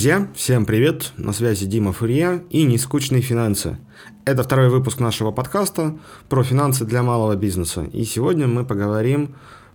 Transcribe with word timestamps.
Друзья, 0.00 0.28
всем 0.34 0.64
привет! 0.64 1.12
На 1.18 1.34
связи 1.34 1.66
Дима 1.66 1.92
Фурье 1.92 2.42
и 2.48 2.62
«Нескучные 2.62 3.20
финансы». 3.20 3.76
Это 4.24 4.42
второй 4.42 4.70
выпуск 4.70 4.98
нашего 4.98 5.30
подкаста 5.30 5.98
про 6.30 6.42
финансы 6.42 6.86
для 6.86 7.02
малого 7.02 7.36
бизнеса. 7.36 7.82
И 7.92 8.04
сегодня 8.04 8.46
мы 8.46 8.64
поговорим 8.64 9.34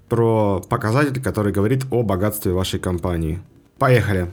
про 0.09 0.63
показатель, 0.67 1.21
который 1.21 1.53
говорит 1.53 1.85
о 1.91 2.01
богатстве 2.01 2.53
вашей 2.53 2.79
компании. 2.79 3.39
Поехали! 3.77 4.31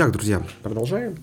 Итак, 0.00 0.12
друзья, 0.12 0.42
продолжаем. 0.62 1.16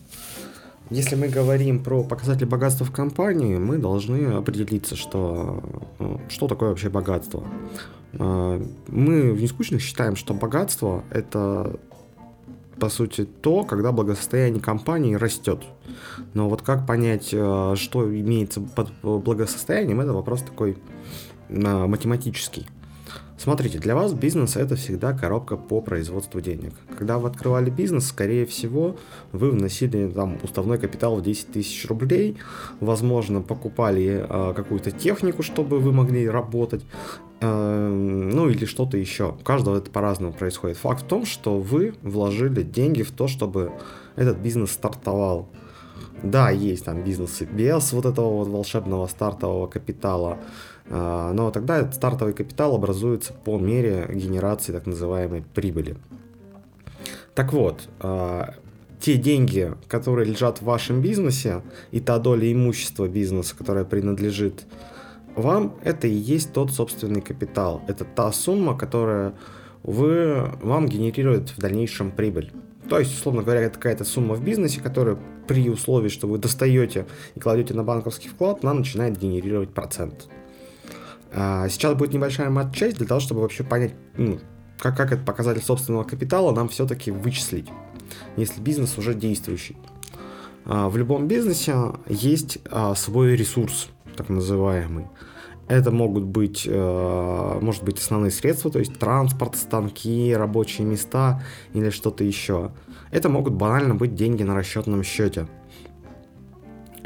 Если 0.92 1.16
мы 1.16 1.30
говорим 1.30 1.84
про 1.84 2.04
показатели 2.04 2.46
богатства 2.46 2.86
в 2.86 2.92
компании, 2.92 3.56
мы 3.56 3.80
должны 3.80 4.36
определиться, 4.36 4.96
что, 4.96 5.64
ну, 5.98 6.22
что 6.30 6.48
такое 6.48 6.70
вообще 6.70 6.88
богатство. 6.90 7.44
А, 8.20 8.64
мы 8.88 9.34
в 9.34 9.42
нескучных 9.42 9.82
считаем, 9.82 10.16
что 10.16 10.36
богатство– 10.36 11.04
это, 11.10 11.80
по 12.80 12.90
сути, 12.90 13.26
то, 13.26 13.64
когда 13.64 13.92
благосостояние 13.92 14.62
компании 14.62 15.16
растет. 15.16 15.64
Но 16.36 16.48
вот 16.48 16.62
как 16.62 16.86
понять, 16.86 17.32
а, 17.34 17.74
что 17.76 18.08
имеется 18.08 18.62
под 18.62 18.92
благосостоянием, 19.02 20.02
это 20.02 20.14
вопрос 20.14 20.44
такой 20.44 20.78
математический. 21.50 22.68
Смотрите, 23.38 23.78
для 23.78 23.96
вас 23.96 24.14
бизнес 24.14 24.58
это 24.58 24.76
всегда 24.76 25.14
коробка 25.14 25.58
по 25.58 25.80
производству 25.80 26.42
денег. 26.42 26.74
Когда 26.98 27.20
вы 27.20 27.30
открывали 27.30 27.70
бизнес, 27.70 28.08
скорее 28.08 28.48
всего, 28.48 28.98
вы 29.32 29.52
вносили 29.52 30.10
там 30.10 30.40
уставной 30.42 30.80
капитал 30.80 31.16
в 31.16 31.22
10 31.22 31.52
тысяч 31.52 31.88
рублей, 31.88 32.38
возможно, 32.80 33.42
покупали 33.42 34.26
э, 34.28 34.54
какую-то 34.56 34.90
технику, 34.90 35.44
чтобы 35.44 35.80
вы 35.80 35.92
могли 35.92 36.28
работать, 36.28 36.84
э, 37.40 37.90
ну 37.90 38.50
или 38.50 38.66
что-то 38.66 38.98
еще. 38.98 39.36
У 39.40 39.44
каждого 39.44 39.78
это 39.78 39.92
по-разному 39.92 40.34
происходит. 40.34 40.78
Факт 40.78 41.04
в 41.04 41.08
том, 41.08 41.26
что 41.28 41.60
вы 41.60 41.94
вложили 42.02 42.64
деньги 42.64 43.04
в 43.04 43.12
то, 43.12 43.28
чтобы 43.28 43.72
этот 44.16 44.40
бизнес 44.40 44.72
стартовал. 44.72 45.48
Да, 46.24 46.50
есть 46.50 46.86
там 46.86 47.04
бизнесы 47.04 47.46
без 47.46 47.94
вот 47.94 48.06
этого 48.06 48.38
вот 48.38 48.48
волшебного 48.48 49.06
стартового 49.06 49.68
капитала, 49.68 50.40
но 50.90 51.52
тогда 51.52 51.92
стартовый 51.92 52.34
капитал 52.34 52.76
образуется 52.76 53.34
по 53.34 53.58
мере 53.58 54.10
генерации 54.14 54.72
так 54.72 54.86
называемой 54.86 55.44
прибыли. 55.54 55.98
Так 57.36 57.54
вот, 57.54 57.88
а, 58.00 58.56
те 59.00 59.16
деньги, 59.16 59.74
которые 59.88 60.26
лежат 60.26 60.60
в 60.60 60.64
вашем 60.64 61.02
бизнесе, 61.02 61.62
и 61.92 62.00
та 62.00 62.18
доля 62.20 62.52
имущества 62.52 63.08
бизнеса, 63.08 63.56
которая 63.56 63.86
принадлежит 63.86 64.66
вам, 65.36 65.76
это 65.84 66.08
и 66.08 66.14
есть 66.14 66.52
тот 66.52 66.72
собственный 66.72 67.22
капитал. 67.22 67.84
Это 67.88 68.06
та 68.06 68.32
сумма, 68.32 68.76
которая 68.76 69.36
вы, 69.84 70.50
вам 70.62 70.88
генерирует 70.88 71.50
в 71.50 71.60
дальнейшем 71.60 72.12
прибыль. 72.12 72.52
То 72.90 72.98
есть, 73.00 73.14
условно 73.14 73.44
говоря, 73.44 73.62
это 73.62 73.76
какая-то 73.76 74.04
сумма 74.04 74.36
в 74.36 74.44
бизнесе, 74.44 74.82
которая 74.82 75.20
при 75.48 75.70
условии, 75.70 76.10
что 76.10 76.28
вы 76.28 76.40
достаете 76.40 77.06
и 77.36 77.40
кладете 77.40 77.74
на 77.74 77.84
банковский 77.84 78.30
вклад, 78.30 78.64
она 78.64 78.74
начинает 78.74 79.18
генерировать 79.18 79.70
процент. 79.70 80.28
А, 81.34 81.68
сейчас 81.70 81.96
будет 81.96 82.14
небольшая 82.14 82.50
матчасть 82.50 82.98
для 82.98 83.08
того, 83.08 83.20
чтобы 83.20 83.42
вообще 83.42 83.64
понять, 83.64 83.94
ну, 84.18 84.40
как, 84.80 84.96
как 84.96 85.12
этот 85.12 85.26
показатель 85.26 85.62
собственного 85.62 86.04
капитала 86.04 86.54
нам 86.54 86.70
все-таки 86.70 87.12
вычислить, 87.12 87.70
если 88.36 88.62
бизнес 88.62 88.98
уже 88.98 89.14
действующий. 89.14 89.78
А, 90.66 90.90
в 90.90 90.98
любом 90.98 91.28
бизнесе 91.28 91.76
есть 92.08 92.60
а, 92.70 92.96
свой 92.96 93.36
ресурс, 93.36 93.90
так 94.16 94.30
называемый. 94.30 95.08
Это 95.68 95.92
могут 95.92 96.24
быть, 96.24 96.66
может 96.66 97.84
быть, 97.84 98.00
основные 98.00 98.32
средства, 98.32 98.72
то 98.72 98.80
есть 98.80 98.98
транспорт, 98.98 99.58
станки, 99.58 100.34
рабочие 100.34 100.88
места 100.88 101.44
или 101.74 101.90
что-то 101.90 102.24
еще. 102.24 102.72
Это 103.12 103.28
могут 103.28 103.54
банально 103.54 103.94
быть 103.94 104.16
деньги 104.16 104.44
на 104.44 104.56
расчетном 104.56 105.04
счете. 105.04 105.50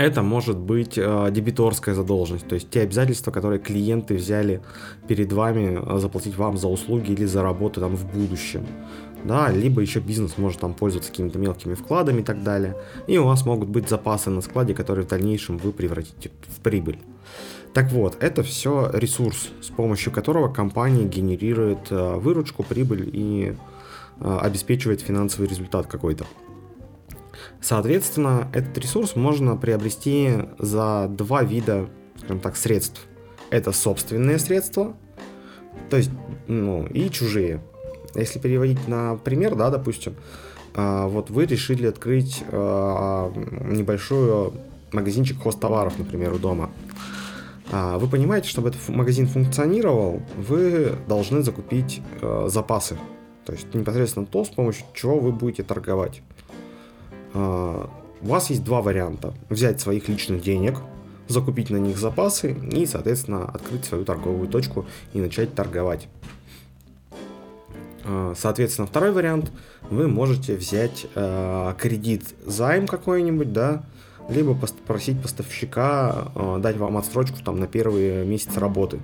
Это 0.02 0.24
может 0.24 0.58
быть 0.58 0.98
э, 0.98 1.30
дебиторская 1.30 1.94
задолженность, 1.94 2.48
то 2.48 2.56
есть 2.56 2.72
те 2.72 2.82
обязательства, 2.82 3.30
которые 3.30 3.60
клиенты 3.60 4.16
взяли 4.16 4.64
перед 5.08 5.32
вами 5.32 5.80
э, 5.80 6.00
заплатить 6.00 6.36
вам 6.36 6.58
за 6.58 6.70
услуги 6.70 7.12
или 7.12 7.26
за 7.26 7.44
работу 7.44 7.80
там 7.80 7.96
в 7.96 8.12
будущем. 8.12 8.66
Да, 9.24 9.52
либо 9.52 9.80
еще 9.80 10.00
бизнес 10.00 10.40
может 10.40 10.60
там 10.60 10.74
пользоваться 10.74 11.12
какими-то 11.12 11.38
мелкими 11.38 11.76
вкладами 11.76 12.22
и 12.22 12.24
так 12.24 12.42
далее. 12.42 12.76
И 13.06 13.20
у 13.20 13.26
вас 13.26 13.46
могут 13.46 13.70
быть 13.70 13.90
запасы 13.90 14.32
на 14.32 14.42
складе, 14.42 14.74
которые 14.74 15.06
в 15.06 15.08
дальнейшем 15.08 15.60
вы 15.60 15.72
превратите 15.72 16.32
в 16.48 16.62
прибыль. 16.62 16.98
Так 17.76 17.92
вот, 17.92 18.18
это 18.24 18.42
все 18.42 18.90
ресурс, 18.92 19.50
с 19.62 19.68
помощью 19.68 20.12
которого 20.12 20.52
компания 20.52 21.04
генерирует 21.06 21.92
э, 21.92 22.16
выручку, 22.16 22.64
прибыль 22.64 23.08
и 23.14 23.56
обеспечивает 24.20 25.02
финансовый 25.02 25.48
результат 25.48 25.88
какой-то. 25.88 26.26
Соответственно, 27.62 28.50
этот 28.54 28.78
ресурс 28.78 29.16
можно 29.16 29.56
приобрести 29.56 30.32
за 30.58 31.08
два 31.10 31.44
вида, 31.44 31.90
скажем 32.18 32.40
так, 32.40 32.56
средств. 32.56 33.02
Это 33.50 33.72
собственные 33.72 34.40
средства, 34.40 34.96
то 35.90 35.98
есть, 35.98 36.12
ну, 36.48 36.86
и 36.88 37.10
чужие. 37.10 37.62
Если 38.16 38.40
переводить 38.40 38.88
на 38.88 39.16
пример, 39.16 39.56
да, 39.56 39.70
допустим, 39.70 40.16
а, 40.74 41.08
вот 41.08 41.30
вы 41.30 41.46
решили 41.46 41.88
открыть 41.88 42.44
а, 42.52 43.32
небольшой 43.66 44.54
магазинчик 44.92 45.42
хостоваров, 45.42 45.98
например, 45.98 46.34
у 46.34 46.38
дома. 46.38 46.70
А, 47.72 47.98
вы 47.98 48.08
понимаете, 48.08 48.50
чтобы 48.50 48.70
этот 48.70 48.88
магазин 48.90 49.28
функционировал, 49.28 50.22
вы 50.36 50.96
должны 51.08 51.42
закупить 51.42 52.02
запасы. 52.48 52.98
То 53.46 53.54
есть 53.54 53.74
непосредственно 53.74 54.26
то, 54.26 54.46
с 54.46 54.50
помощью 54.50 54.86
чего 54.94 55.20
вы 55.20 55.32
будете 55.32 55.64
торговать. 55.64 56.22
А, 57.34 57.90
у 58.22 58.28
вас 58.28 58.50
есть 58.50 58.64
два 58.64 58.82
варианта. 58.82 59.34
Взять 59.50 59.82
своих 59.82 60.08
личных 60.08 60.42
денег, 60.42 60.80
закупить 61.28 61.70
на 61.70 61.78
них 61.78 61.98
запасы 61.98 62.54
и, 62.72 62.86
соответственно, 62.86 63.46
открыть 63.46 63.86
свою 63.86 64.06
торговую 64.06 64.48
точку 64.48 64.86
и 65.14 65.20
начать 65.20 65.56
торговать. 65.56 66.08
А, 68.04 68.34
соответственно, 68.38 68.88
второй 68.88 69.12
вариант, 69.12 69.52
вы 69.90 70.08
можете 70.08 70.56
взять 70.56 71.08
э, 71.16 71.74
кредит, 71.78 72.24
займ 72.46 72.88
какой-нибудь, 72.88 73.54
да, 73.54 73.84
либо 74.30 74.56
попросить 74.56 75.22
поставщика 75.22 76.32
э, 76.36 76.60
дать 76.60 76.78
вам 76.78 76.98
отсрочку 76.98 77.40
там 77.44 77.60
на 77.60 77.68
первые 77.68 78.26
месяцы 78.26 78.60
работы. 78.60 79.00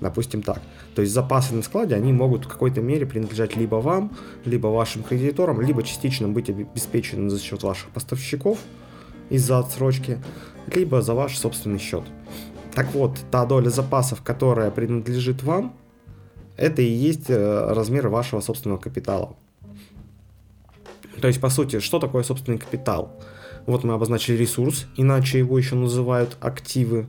Допустим 0.00 0.42
так. 0.42 0.60
То 0.94 1.02
есть 1.02 1.12
запасы 1.12 1.54
на 1.54 1.62
складе, 1.62 1.94
они 1.94 2.12
могут 2.12 2.44
в 2.44 2.48
какой-то 2.48 2.80
мере 2.80 3.04
принадлежать 3.06 3.56
либо 3.56 3.76
вам, 3.76 4.12
либо 4.44 4.68
вашим 4.68 5.02
кредиторам, 5.02 5.60
либо 5.60 5.82
частично 5.82 6.28
быть 6.28 6.50
обеспечены 6.50 7.30
за 7.30 7.40
счет 7.40 7.62
ваших 7.62 7.90
поставщиков 7.90 8.58
из-за 9.28 9.58
отсрочки, 9.58 10.18
либо 10.72 11.02
за 11.02 11.14
ваш 11.14 11.36
собственный 11.36 11.78
счет. 11.78 12.04
Так 12.74 12.92
вот, 12.94 13.18
та 13.30 13.44
доля 13.44 13.70
запасов, 13.70 14.22
которая 14.22 14.70
принадлежит 14.70 15.42
вам, 15.42 15.74
это 16.56 16.82
и 16.82 16.90
есть 16.90 17.28
э, 17.28 17.72
размер 17.72 18.08
вашего 18.08 18.40
собственного 18.40 18.78
капитала. 18.78 19.36
То 21.20 21.28
есть, 21.28 21.40
по 21.40 21.48
сути, 21.48 21.80
что 21.80 21.98
такое 21.98 22.22
собственный 22.22 22.58
капитал? 22.58 23.20
Вот 23.66 23.84
мы 23.84 23.94
обозначили 23.94 24.36
ресурс, 24.36 24.86
иначе 24.96 25.38
его 25.38 25.58
еще 25.58 25.74
называют 25.74 26.36
активы. 26.40 27.06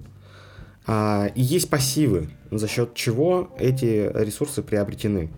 А, 0.92 1.28
и 1.36 1.42
есть 1.44 1.70
пассивы, 1.70 2.30
за 2.50 2.68
счет 2.68 2.96
чего 2.96 3.52
эти 3.60 4.12
ресурсы 4.12 4.64
приобретены. 4.64 5.30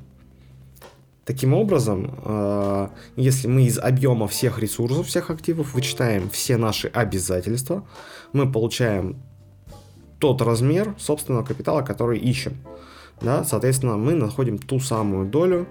Таким 1.26 1.54
образом, 1.54 2.16
а, 2.24 2.92
если 3.18 3.50
мы 3.50 3.64
из 3.64 3.78
объема 3.78 4.30
всех 4.30 4.60
ресурсов, 4.60 5.08
всех 5.08 5.30
активов 5.30 5.74
вычитаем 5.74 6.30
все 6.30 6.56
наши 6.56 6.88
обязательства, 6.88 7.86
мы 8.32 8.50
получаем 8.50 9.22
тот 10.20 10.42
размер 10.42 10.96
собственного 10.98 11.44
капитала, 11.44 11.82
который 11.82 12.18
ищем. 12.18 12.56
Да? 13.20 13.44
Соответственно, 13.44 13.98
мы 13.98 14.14
находим 14.14 14.58
ту 14.58 14.80
самую 14.80 15.28
долю, 15.28 15.68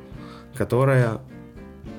которая 0.55 1.23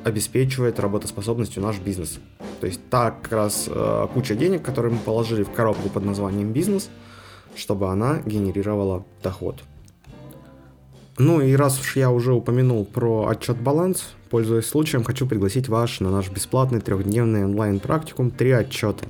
обеспечивает 0.04 0.80
работоспособностью 0.80 1.64
наш 1.64 1.80
бизнес. 1.80 2.20
То 2.60 2.68
есть 2.68 2.80
так 2.92 3.24
как 3.24 3.32
раз 3.32 3.68
э, 3.68 4.08
куча 4.14 4.36
денег, 4.36 4.62
которые 4.62 4.94
мы 4.94 5.00
положили 5.00 5.42
в 5.42 5.50
коробку 5.50 5.90
под 5.90 6.06
названием 6.06 6.54
бизнес– 6.54 6.88
чтобы 7.56 7.90
она 7.90 8.22
генерировала 8.26 9.04
доход. 9.24 9.64
Ну 11.18 11.42
и 11.42 11.54
раз 11.56 11.80
уж 11.80 11.98
я 11.98 12.10
уже 12.10 12.34
упомянул 12.34 12.86
про 12.86 13.28
отчет 13.28 13.58
баланс, 13.58 14.14
пользуясь 14.30 14.66
случаем, 14.66 15.04
хочу 15.04 15.28
пригласить 15.28 15.70
вас 15.70 16.00
на 16.00 16.10
наш 16.10 16.30
бесплатный 16.32 16.80
трехдневный 16.80 17.46
онлайн-практикум 17.46 18.32
«Три 18.32 18.52
отчета», 18.52 19.06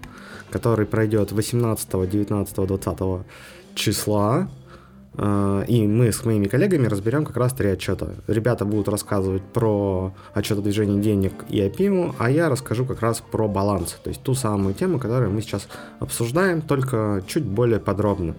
который 0.49 0.85
пройдет 0.85 1.31
18, 1.31 2.09
19, 2.09 2.55
20 2.55 3.25
числа. 3.75 4.49
А, 5.13 5.63
и 5.63 5.85
мы 5.87 6.11
с 6.11 6.23
моими 6.25 6.45
коллегами 6.45 6.87
разберем 6.87 7.25
как 7.25 7.37
раз 7.37 7.53
три 7.53 7.69
отчета. 7.69 8.09
Ребята 8.27 8.65
будут 8.65 8.87
рассказывать 8.87 9.43
про 9.43 10.13
отчет 10.33 10.57
о 10.57 10.61
движении 10.61 11.01
денег 11.01 11.33
и 11.49 11.61
опиму, 11.61 12.15
а 12.17 12.29
я 12.31 12.49
расскажу 12.49 12.85
как 12.85 13.01
раз 13.01 13.21
про 13.21 13.47
баланс, 13.47 13.97
то 14.03 14.09
есть 14.09 14.21
ту 14.23 14.33
самую 14.33 14.73
тему, 14.73 14.99
которую 14.99 15.31
мы 15.31 15.41
сейчас 15.41 15.67
обсуждаем, 15.99 16.61
только 16.61 17.23
чуть 17.27 17.43
более 17.43 17.79
подробно. 17.79 18.35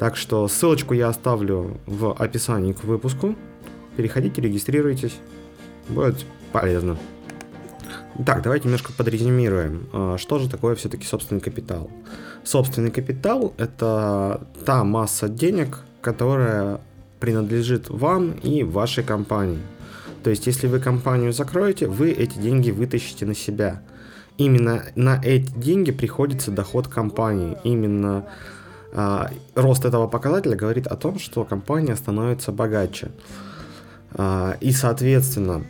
Так 0.00 0.16
что 0.16 0.48
ссылочку 0.48 0.94
я 0.94 1.08
оставлю 1.08 1.78
в 1.84 2.14
описании 2.14 2.72
к 2.72 2.84
выпуску. 2.84 3.36
Переходите, 3.98 4.40
регистрируйтесь. 4.40 5.14
Будет 5.90 6.24
полезно. 6.52 6.96
Так, 8.26 8.42
давайте 8.42 8.64
немножко 8.64 8.92
подрезюмируем. 8.92 9.88
А, 9.92 10.18
что 10.18 10.38
же 10.38 10.48
такое 10.48 10.74
все-таки 10.74 11.06
собственный 11.06 11.40
капитал? 11.40 11.90
Собственный 12.44 12.90
капитал– 12.90 13.54
это 13.56 14.46
та 14.64 14.84
масса 14.84 15.28
денег, 15.28 15.80
которая 16.00 16.80
принадлежит 17.18 17.88
вам 17.88 18.32
и 18.32 18.62
вашей 18.62 19.04
компании. 19.04 19.60
То 20.22 20.30
есть, 20.30 20.46
если 20.46 20.66
вы 20.66 20.80
компанию 20.80 21.32
закроете, 21.32 21.86
вы 21.86 22.10
эти 22.10 22.38
деньги 22.38 22.70
вытащите 22.70 23.26
на 23.26 23.34
себя. 23.34 23.82
Именно 24.36 24.84
на 24.96 25.20
эти 25.22 25.50
деньги 25.52 25.92
приходится 25.92 26.50
доход 26.50 26.88
компании. 26.88 27.56
Именно 27.64 28.26
а, 28.92 29.30
рост 29.54 29.84
этого 29.84 30.08
показателя 30.08 30.56
говорит 30.56 30.86
о 30.86 30.96
том, 30.96 31.18
что 31.18 31.44
компания 31.44 31.96
становится 31.96 32.52
богаче. 32.52 33.10
А, 34.12 34.56
и, 34.60 34.72
соответственно, 34.72 35.64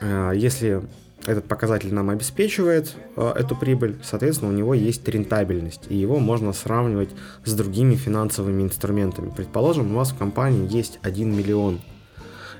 если 0.00 0.82
этот 1.26 1.46
показатель 1.46 1.92
нам 1.92 2.10
обеспечивает 2.10 2.94
эту 3.16 3.56
прибыль, 3.56 3.96
соответственно, 4.02 4.50
у 4.50 4.54
него 4.54 4.74
есть 4.74 5.06
рентабельность, 5.08 5.86
и 5.88 5.96
его 5.96 6.18
можно 6.18 6.52
сравнивать 6.52 7.10
с 7.44 7.52
другими 7.54 7.96
финансовыми 7.96 8.62
инструментами. 8.62 9.32
Предположим, 9.36 9.92
у 9.92 9.96
вас 9.96 10.12
в 10.12 10.16
компании 10.16 10.68
есть 10.70 10.98
1 11.02 11.36
миллион, 11.36 11.80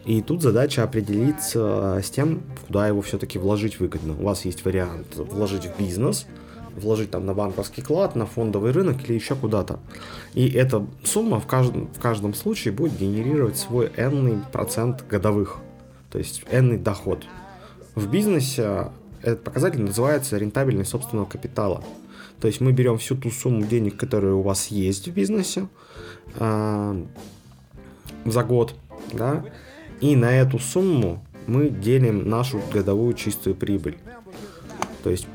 и 0.05 0.23
тут 0.23 0.43
задача 0.43 0.82
определиться 0.82 2.00
с 2.02 2.11
тем, 2.11 2.43
куда 2.67 2.88
его 2.88 3.00
все-таки 3.02 3.38
вложить 3.38 3.79
выгодно. 3.79 4.14
У 4.19 4.25
вас 4.25 4.44
есть 4.44 4.64
вариант 4.64 5.17
вложить 5.17 5.67
в 5.67 5.79
бизнес– 5.79 6.26
вложить 6.79 7.11
там 7.11 7.26
на 7.26 7.35
банковский 7.35 7.82
клад, 7.82 8.14
на 8.14 8.25
фондовый 8.25 8.70
рынок 8.70 8.96
или 9.05 9.14
еще 9.14 9.35
куда-то. 9.35 9.81
И 10.35 10.49
эта 10.49 10.87
сумма 11.02 11.40
в 11.40 11.46
каждом, 11.46 11.88
в 11.88 11.99
каждом 11.99 12.35
случае 12.35 12.73
будет 12.73 12.96
генерировать 12.96 13.56
свой 13.56 13.90
n 13.96 14.44
процент 14.52 15.05
годовых, 15.08 15.58
то 16.10 16.19
есть 16.19 16.44
n 16.50 16.82
доход. 16.82 17.25
В 17.94 18.08
бизнесе 18.08 18.90
этот 19.22 19.43
показатель 19.43 19.82
называется 19.82 20.38
рентабельность 20.38 20.90
собственного 20.90 21.26
капитала. 21.26 21.82
То 22.40 22.46
есть 22.46 22.60
мы 22.60 22.72
берем 22.72 22.99
всю 22.99 23.16
ту 23.16 23.31
сумму 23.31 23.66
денег, 23.66 23.96
которая 23.96 24.34
у 24.34 24.43
вас 24.43 24.69
есть 24.69 25.08
в 25.08 25.12
бизнесе 25.12 25.66
э, 26.37 27.05
за 28.25 28.44
год, 28.44 28.75
да, 29.12 29.44
и 30.00 30.14
на 30.14 30.32
эту 30.32 30.58
сумму 30.58 31.25
мы 31.46 31.69
делим 31.69 32.28
нашу 32.28 32.61
годовую 32.72 33.14
чистую 33.14 33.56
прибыль. 33.56 33.99
То 35.02 35.11
есть 35.11 35.26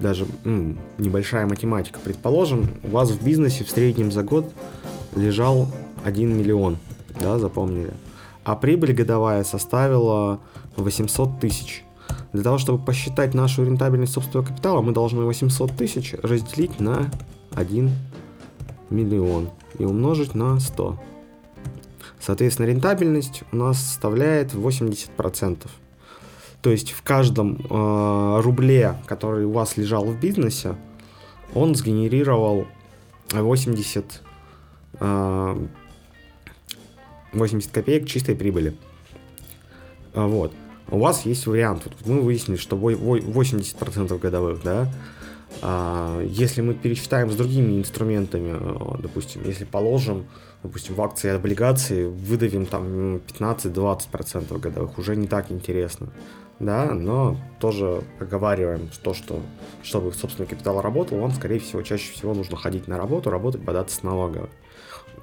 даже 0.00 0.26
м, 0.44 0.78
небольшая 0.98 1.46
математика. 1.46 1.98
Предположим, 1.98 2.68
у 2.84 2.88
вас 2.88 3.10
в 3.10 3.24
бизнесе 3.24 3.64
в 3.64 3.70
среднем 3.70 4.12
за 4.12 4.22
год 4.22 4.52
лежал 5.16 5.68
1 6.04 6.36
миллион, 6.36 6.76
да, 7.20 7.38
запомнили. 7.38 7.92
А 8.46 8.54
прибыль 8.54 8.92
годовая 8.92 9.42
составила 9.42 10.38
800 10.76 11.40
тысяч. 11.40 11.82
Для 12.32 12.44
того, 12.44 12.58
чтобы 12.58 12.82
посчитать 12.82 13.34
нашу 13.34 13.64
рентабельность 13.64 14.12
собственного 14.12 14.46
капитала, 14.46 14.82
мы 14.82 14.92
должны 14.92 15.24
800 15.24 15.72
тысяч 15.72 16.14
разделить 16.22 16.78
на 16.78 17.10
1 17.56 17.90
миллион 18.90 19.50
и 19.80 19.84
умножить 19.84 20.36
на 20.36 20.60
100. 20.60 20.96
Соответственно, 22.20 22.66
рентабельность 22.66 23.42
у 23.50 23.56
нас 23.56 23.80
составляет 23.80 24.54
80%. 24.54 25.66
То 26.62 26.70
есть 26.70 26.92
в 26.92 27.02
каждом 27.02 27.66
э, 27.68 28.40
рубле, 28.42 28.96
который 29.06 29.44
у 29.44 29.50
вас 29.50 29.76
лежал 29.76 30.04
в 30.04 30.20
бизнесе, 30.20 30.76
он 31.52 31.74
сгенерировал 31.74 32.68
80, 33.32 34.22
э, 35.00 35.66
80 37.38 37.70
копеек 37.70 38.06
чистой 38.06 38.34
прибыли. 38.34 38.74
А, 40.14 40.26
вот. 40.26 40.52
У 40.88 40.98
вас 40.98 41.26
есть 41.26 41.46
вариант. 41.46 41.82
Вот 41.84 41.94
мы 42.06 42.20
выяснили, 42.20 42.56
что 42.56 42.76
80% 42.76 44.18
годовых, 44.18 44.62
да. 44.62 44.92
А, 45.62 46.22
если 46.22 46.60
мы 46.60 46.74
пересчитаем 46.74 47.30
с 47.30 47.36
другими 47.36 47.78
инструментами, 47.78 48.54
э, 48.58 49.02
допустим, 49.02 49.42
если 49.44 49.64
положим, 49.64 50.26
допустим, 50.62 50.94
в 50.94 51.02
акции 51.02 51.28
и 51.28 51.30
облигации, 51.30 52.06
выдавим 52.06 52.66
там 52.66 53.16
15-20% 53.16 54.58
годовых, 54.58 54.98
уже 54.98 55.16
не 55.16 55.26
так 55.26 55.50
интересно 55.50 56.10
да, 56.58 56.94
но 56.94 57.36
тоже 57.60 58.02
оговариваем 58.18 58.88
то, 59.02 59.14
что 59.14 59.40
чтобы 59.82 60.12
собственный 60.12 60.48
капитал 60.48 60.80
работал, 60.80 61.18
вам, 61.18 61.32
скорее 61.32 61.58
всего, 61.58 61.82
чаще 61.82 62.12
всего 62.12 62.34
нужно 62.34 62.56
ходить 62.56 62.88
на 62.88 62.96
работу, 62.96 63.30
работать, 63.30 63.60
бодаться 63.62 63.96
с 63.96 64.02
налоговой. 64.02 64.48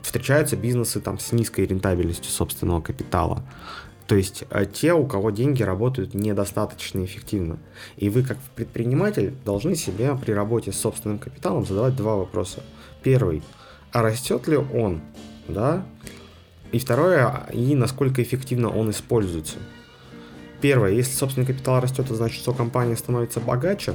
Встречаются 0.01 0.55
бизнесы 0.55 0.99
там 0.99 1.19
с 1.19 1.31
низкой 1.31 1.65
рентабельностью 1.65 2.31
собственного 2.31 2.81
капитала. 2.81 3.43
То 4.07 4.15
есть 4.15 4.43
э, 4.49 4.65
те, 4.65 4.93
у 4.93 5.05
кого 5.05 5.31
деньги 5.31 5.63
работают 5.63 6.13
недостаточно 6.13 7.03
эффективно. 7.05 7.57
И 7.95 8.09
вы, 8.09 8.23
как 8.23 8.37
предприниматель, 8.55 9.33
должны 9.45 9.75
себе 9.75 10.15
при 10.15 10.31
работе 10.33 10.71
с 10.71 10.79
собственным 10.79 11.19
капиталом 11.19 11.65
задавать 11.65 11.95
два 11.95 12.17
вопроса. 12.17 12.61
Первый, 13.01 13.41
а 13.91 14.01
растет 14.01 14.47
ли 14.47 14.57
он, 14.57 15.01
да? 15.47 15.85
И 16.71 16.79
второе, 16.79 17.47
и 17.53 17.75
насколько 17.75 18.21
эффективно 18.21 18.69
он 18.69 18.89
используется. 18.89 19.57
Первое, 20.59 20.91
если 20.91 21.13
собственный 21.13 21.45
капитал 21.45 21.79
растет, 21.79 22.05
это 22.05 22.15
значит, 22.15 22.41
что 22.41 22.53
компания 22.53 22.95
становится 22.95 23.39
богаче. 23.39 23.93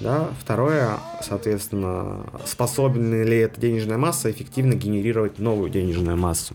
Да? 0.00 0.28
Второе, 0.40 0.98
соответственно, 1.22 2.26
способна 2.44 3.22
ли 3.22 3.38
эта 3.38 3.60
денежная 3.60 3.98
масса 3.98 4.30
эффективно 4.30 4.74
генерировать 4.74 5.38
новую 5.38 5.70
денежную 5.70 6.16
массу. 6.16 6.54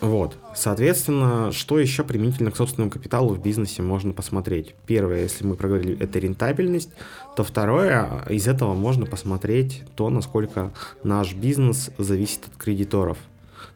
Вот. 0.00 0.36
Соответственно, 0.54 1.52
что 1.52 1.78
еще 1.78 2.04
применительно 2.04 2.50
к 2.50 2.56
собственному 2.56 2.90
капиталу 2.90 3.34
в 3.34 3.42
бизнесе 3.42 3.82
можно 3.82 4.12
посмотреть? 4.12 4.74
Первое, 4.86 5.22
если 5.22 5.44
мы 5.44 5.56
проговорили, 5.56 5.98
это 6.02 6.18
рентабельность, 6.18 6.90
то 7.36 7.44
второе, 7.44 8.24
из 8.28 8.48
этого 8.48 8.74
можно 8.74 9.04
посмотреть 9.04 9.82
то, 9.96 10.08
насколько 10.08 10.72
наш 11.04 11.34
бизнес 11.34 11.90
зависит 11.98 12.46
от 12.46 12.56
кредиторов. 12.56 13.18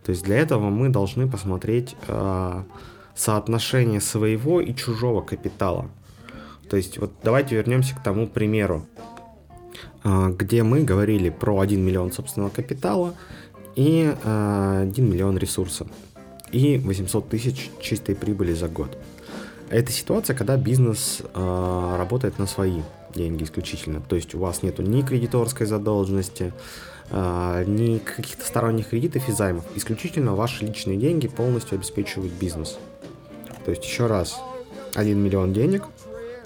То 0.04 0.10
есть 0.10 0.24
для 0.24 0.36
этого 0.36 0.70
мы 0.70 0.88
должны 0.88 1.28
посмотреть 1.28 1.94
э, 2.08 2.62
соотношение 3.14 4.00
своего 4.00 4.60
и 4.60 4.74
чужого 4.74 5.20
капитала. 5.20 5.90
То 6.68 6.76
есть 6.76 6.98
вот 6.98 7.12
давайте 7.22 7.56
вернемся 7.56 7.94
к 7.94 8.02
тому 8.02 8.26
примеру, 8.26 8.86
а, 10.02 10.30
где 10.30 10.62
мы 10.62 10.82
говорили 10.82 11.30
про 11.30 11.60
1 11.60 11.80
миллион 11.80 12.12
собственного 12.12 12.50
капитала 12.50 13.14
и 13.74 14.02
1 14.02 14.18
а, 14.24 14.84
миллион 14.84 15.38
ресурсов 15.38 15.88
и 16.52 16.78
800 16.78 17.28
тысяч 17.28 17.70
чистой 17.80 18.14
прибыли 18.14 18.52
за 18.52 18.68
год. 18.68 18.96
Это 19.70 19.90
ситуация, 19.90 20.36
когда 20.36 20.56
бизнес 20.56 21.22
э, 21.22 21.94
работает 21.98 22.38
на 22.38 22.46
свои 22.46 22.82
деньги 23.14 23.42
исключительно. 23.42 24.00
То 24.00 24.14
есть 24.14 24.34
у 24.34 24.38
вас 24.38 24.62
нету 24.62 24.82
ни 24.82 25.02
кредиторской 25.02 25.66
задолженности, 25.66 26.52
ни 27.10 27.98
каких-то 27.98 28.44
сторонних 28.46 28.90
кредитов 28.90 29.28
и 29.28 29.32
займов. 29.32 29.64
Исключительно 29.74 30.34
ваши 30.34 30.64
личные 30.64 30.96
деньги 30.96 31.28
полностью 31.28 31.76
обеспечивают 31.76 32.32
бизнес. 32.34 32.78
То 33.64 33.70
есть 33.70 33.84
еще 33.84 34.06
раз, 34.06 34.38
1 34.94 35.18
миллион 35.18 35.52
денег, 35.52 35.84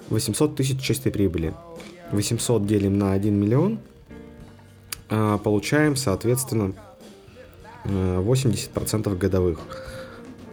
800 0.09 0.55
тысяч 0.55 0.81
чистой 0.81 1.11
прибыли. 1.11 1.53
800 2.11 2.65
делим 2.65 2.97
на 2.97 3.13
1 3.13 3.33
миллион, 3.33 3.79
а, 5.09 5.37
получаем, 5.37 5.95
соответственно, 5.95 6.73
80% 7.85 9.17
годовых. 9.17 9.59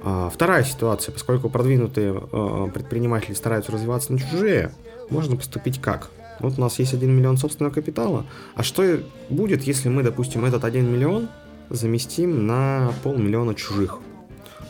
А, 0.03 0.31
вторая 0.31 0.65
ситуация, 0.65 1.13
поскольку 1.13 1.51
продвинутые 1.51 2.15
а, 2.15 2.69
предприниматели 2.69 3.35
стараются 3.35 3.73
развиваться 3.73 4.13
на 4.13 4.19
чужие, 4.19 4.73
можно 5.11 5.37
поступить 5.37 5.81
как? 5.81 6.11
Вот 6.41 6.59
у 6.59 6.61
нас 6.61 6.79
есть 6.79 6.93
1 6.93 7.11
миллион 7.11 7.39
собственного 7.39 7.73
капитала, 7.73 8.27
а 8.55 8.63
что 8.63 9.01
будет, 9.31 9.63
если 9.65 9.89
мы, 9.89 10.03
допустим, 10.03 10.45
этот 10.45 10.65
1 10.65 10.93
миллион 10.93 11.29
заместим 11.71 12.47
на 12.47 12.93
полмиллиона 13.03 13.55
чужих? 13.55 13.99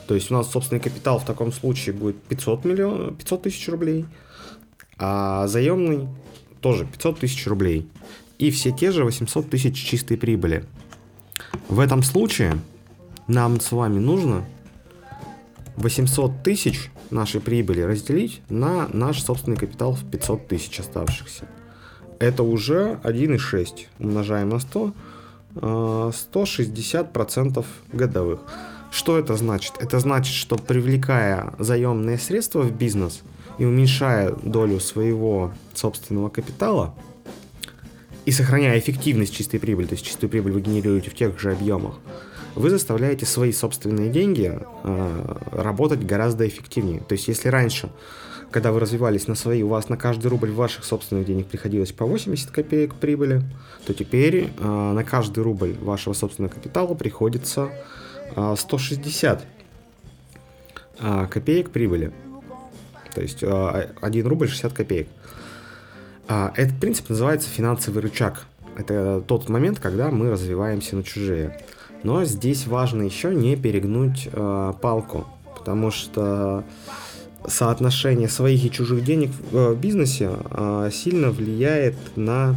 То 0.07 0.15
есть 0.15 0.31
у 0.31 0.35
нас 0.35 0.51
собственный 0.51 0.81
капитал 0.81 1.19
в 1.19 1.25
таком 1.25 1.53
случае 1.53 1.95
будет 1.95 2.17
500, 2.23 2.65
миллион, 2.65 3.17
500 3.17 3.43
тысяч 3.43 3.69
рублей, 3.69 4.07
а 4.99 5.47
заемный 5.47 6.09
тоже 6.61 6.87
500 6.87 7.21
тысяч 7.21 7.47
рублей. 7.47 7.89
И 8.39 8.51
все 8.51 8.71
те 8.71 8.93
же 8.93 9.05
800 9.05 9.51
тысяч 9.51 9.77
чистой 9.77 10.17
прибыли. 10.17 10.65
В 11.69 11.81
этом 11.81 12.03
случае 12.03 12.59
нам 13.27 13.61
с 13.61 13.73
вами 13.73 13.99
нужно 13.99 14.45
800 15.77 16.43
тысяч 16.43 16.91
нашей 17.11 17.41
прибыли 17.41 17.83
разделить 17.83 18.43
на 18.49 18.89
наш 18.93 19.23
собственный 19.23 19.57
капитал 19.57 19.93
в 19.93 20.05
500 20.11 20.49
тысяч 20.49 20.81
оставшихся. 20.81 21.47
Это 22.19 22.43
уже 22.43 22.99
1,6 23.05 23.87
умножаем 23.99 24.49
на 24.49 24.59
100, 24.59 24.93
160% 25.55 27.59
э, 27.59 27.97
годовых. 27.97 28.41
Что 28.91 29.19
это 29.19 29.37
значит? 29.37 29.75
Это 29.81 30.01
значит, 30.01 30.35
что 30.35 30.57
привлекая 30.57 31.53
заемные 31.59 32.19
средства 32.19 32.63
в 32.63 32.73
бизнес 32.73 33.23
и 33.59 33.65
уменьшая 33.65 34.33
долю 34.43 34.81
своего 34.81 35.53
собственного 35.75 36.29
капитала 36.29 36.95
и 38.25 38.33
сохраняя 38.33 38.79
эффективность 38.79 39.35
чистой 39.35 39.59
прибыли, 39.59 39.87
то 39.87 39.95
есть 39.95 40.05
чистую 40.05 40.31
прибыль 40.31 40.53
вы 40.53 40.61
генерируете 40.61 41.11
в 41.11 41.15
тех 41.15 41.39
же 41.39 41.53
объемах, 41.53 41.99
вы 42.55 42.71
заставляете 42.71 43.27
свои 43.27 43.53
собственные 43.53 44.11
деньги 44.11 44.59
э, 44.85 45.37
работать 45.53 46.05
гораздо 46.05 46.49
эффективнее. 46.49 47.01
То 47.01 47.13
есть 47.13 47.29
если 47.29 47.49
раньше, 47.49 47.91
когда 48.51 48.73
вы 48.73 48.81
развивались 48.81 49.29
на 49.29 49.35
свои, 49.35 49.63
у 49.63 49.69
вас 49.69 49.89
на 49.89 49.97
каждый 49.97 50.29
рубль 50.29 50.51
ваших 50.51 50.85
собственных 50.85 51.27
денег 51.27 51.47
приходилось 51.47 51.93
по 51.93 52.07
80 52.07 52.51
копеек 52.51 52.95
прибыли, 52.95 53.43
то 53.87 53.95
теперь 53.95 54.51
э, 54.59 54.93
на 54.93 55.05
каждый 55.05 55.45
рубль 55.45 55.77
вашего 55.81 56.15
собственного 56.15 56.53
капитала 56.53 56.95
приходится 56.95 57.71
160 58.35 59.47
а, 60.99 61.27
копеек 61.27 61.71
прибыли. 61.71 62.13
То 63.17 63.23
есть 63.23 63.43
1 63.43 64.27
рубль 64.27 64.47
60 64.47 64.75
копеек. 64.75 65.09
А, 66.29 66.53
этот 66.55 66.79
принцип 66.79 67.09
называется 67.09 67.49
финансовый 67.49 68.01
рычаг. 68.01 68.45
Это 68.77 69.23
тот 69.27 69.49
момент, 69.49 69.81
когда 69.81 70.11
мы 70.11 70.31
развиваемся 70.31 70.97
на 70.97 71.03
чужие. 71.03 71.59
Но 72.03 72.27
здесь 72.27 72.67
важно 72.67 73.05
еще 73.05 73.35
не 73.35 73.57
перегнуть 73.57 74.29
э, 74.31 74.73
палку, 74.83 75.27
потому 75.57 75.91
что 75.91 76.63
соотношение 77.47 78.29
своих 78.29 78.63
и 78.67 78.71
чужих 78.71 79.03
денег 79.03 79.31
в 79.51 79.75
бизнесе 79.77 80.33
э, 80.51 80.91
сильно 80.93 81.31
влияет 81.31 81.97
на 82.17 82.55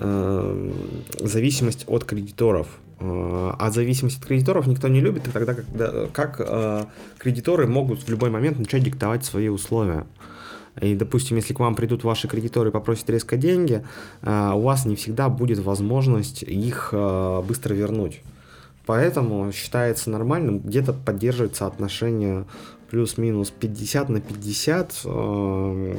э, 0.00 0.72
зависимость 1.18 1.84
от 1.86 2.04
кредиторов. 2.04 2.68
А 3.02 3.70
зависимость 3.70 4.18
от 4.18 4.26
кредиторов 4.26 4.66
никто 4.66 4.86
не 4.88 5.00
любит, 5.00 5.26
и 5.26 5.30
тогда 5.30 5.54
когда, 5.54 6.06
как 6.12 6.36
э, 6.38 6.84
кредиторы 7.18 7.66
могут 7.66 8.02
в 8.02 8.10
любой 8.10 8.28
момент 8.28 8.58
начать 8.58 8.82
диктовать 8.82 9.24
свои 9.24 9.48
условия. 9.48 10.04
И, 10.80 10.94
допустим, 10.94 11.36
если 11.36 11.54
к 11.54 11.60
вам 11.60 11.74
придут 11.74 12.04
ваши 12.04 12.28
кредиторы 12.28 12.68
и 12.68 12.72
попросят 12.72 13.08
резко 13.08 13.36
деньги, 13.36 13.82
э, 14.22 14.52
у 14.54 14.60
вас 14.60 14.84
не 14.84 14.96
всегда 14.96 15.30
будет 15.30 15.60
возможность 15.60 16.42
их 16.42 16.90
э, 16.92 17.42
быстро 17.46 17.72
вернуть. 17.72 18.20
Поэтому 18.84 19.50
считается 19.52 20.10
нормальным 20.10 20.58
где-то 20.58 20.92
поддерживать 20.92 21.56
соотношение 21.56 22.44
плюс-минус 22.90 23.50
50 23.50 24.08
на 24.08 24.20
50. 24.20 25.02
Э, 25.04 25.94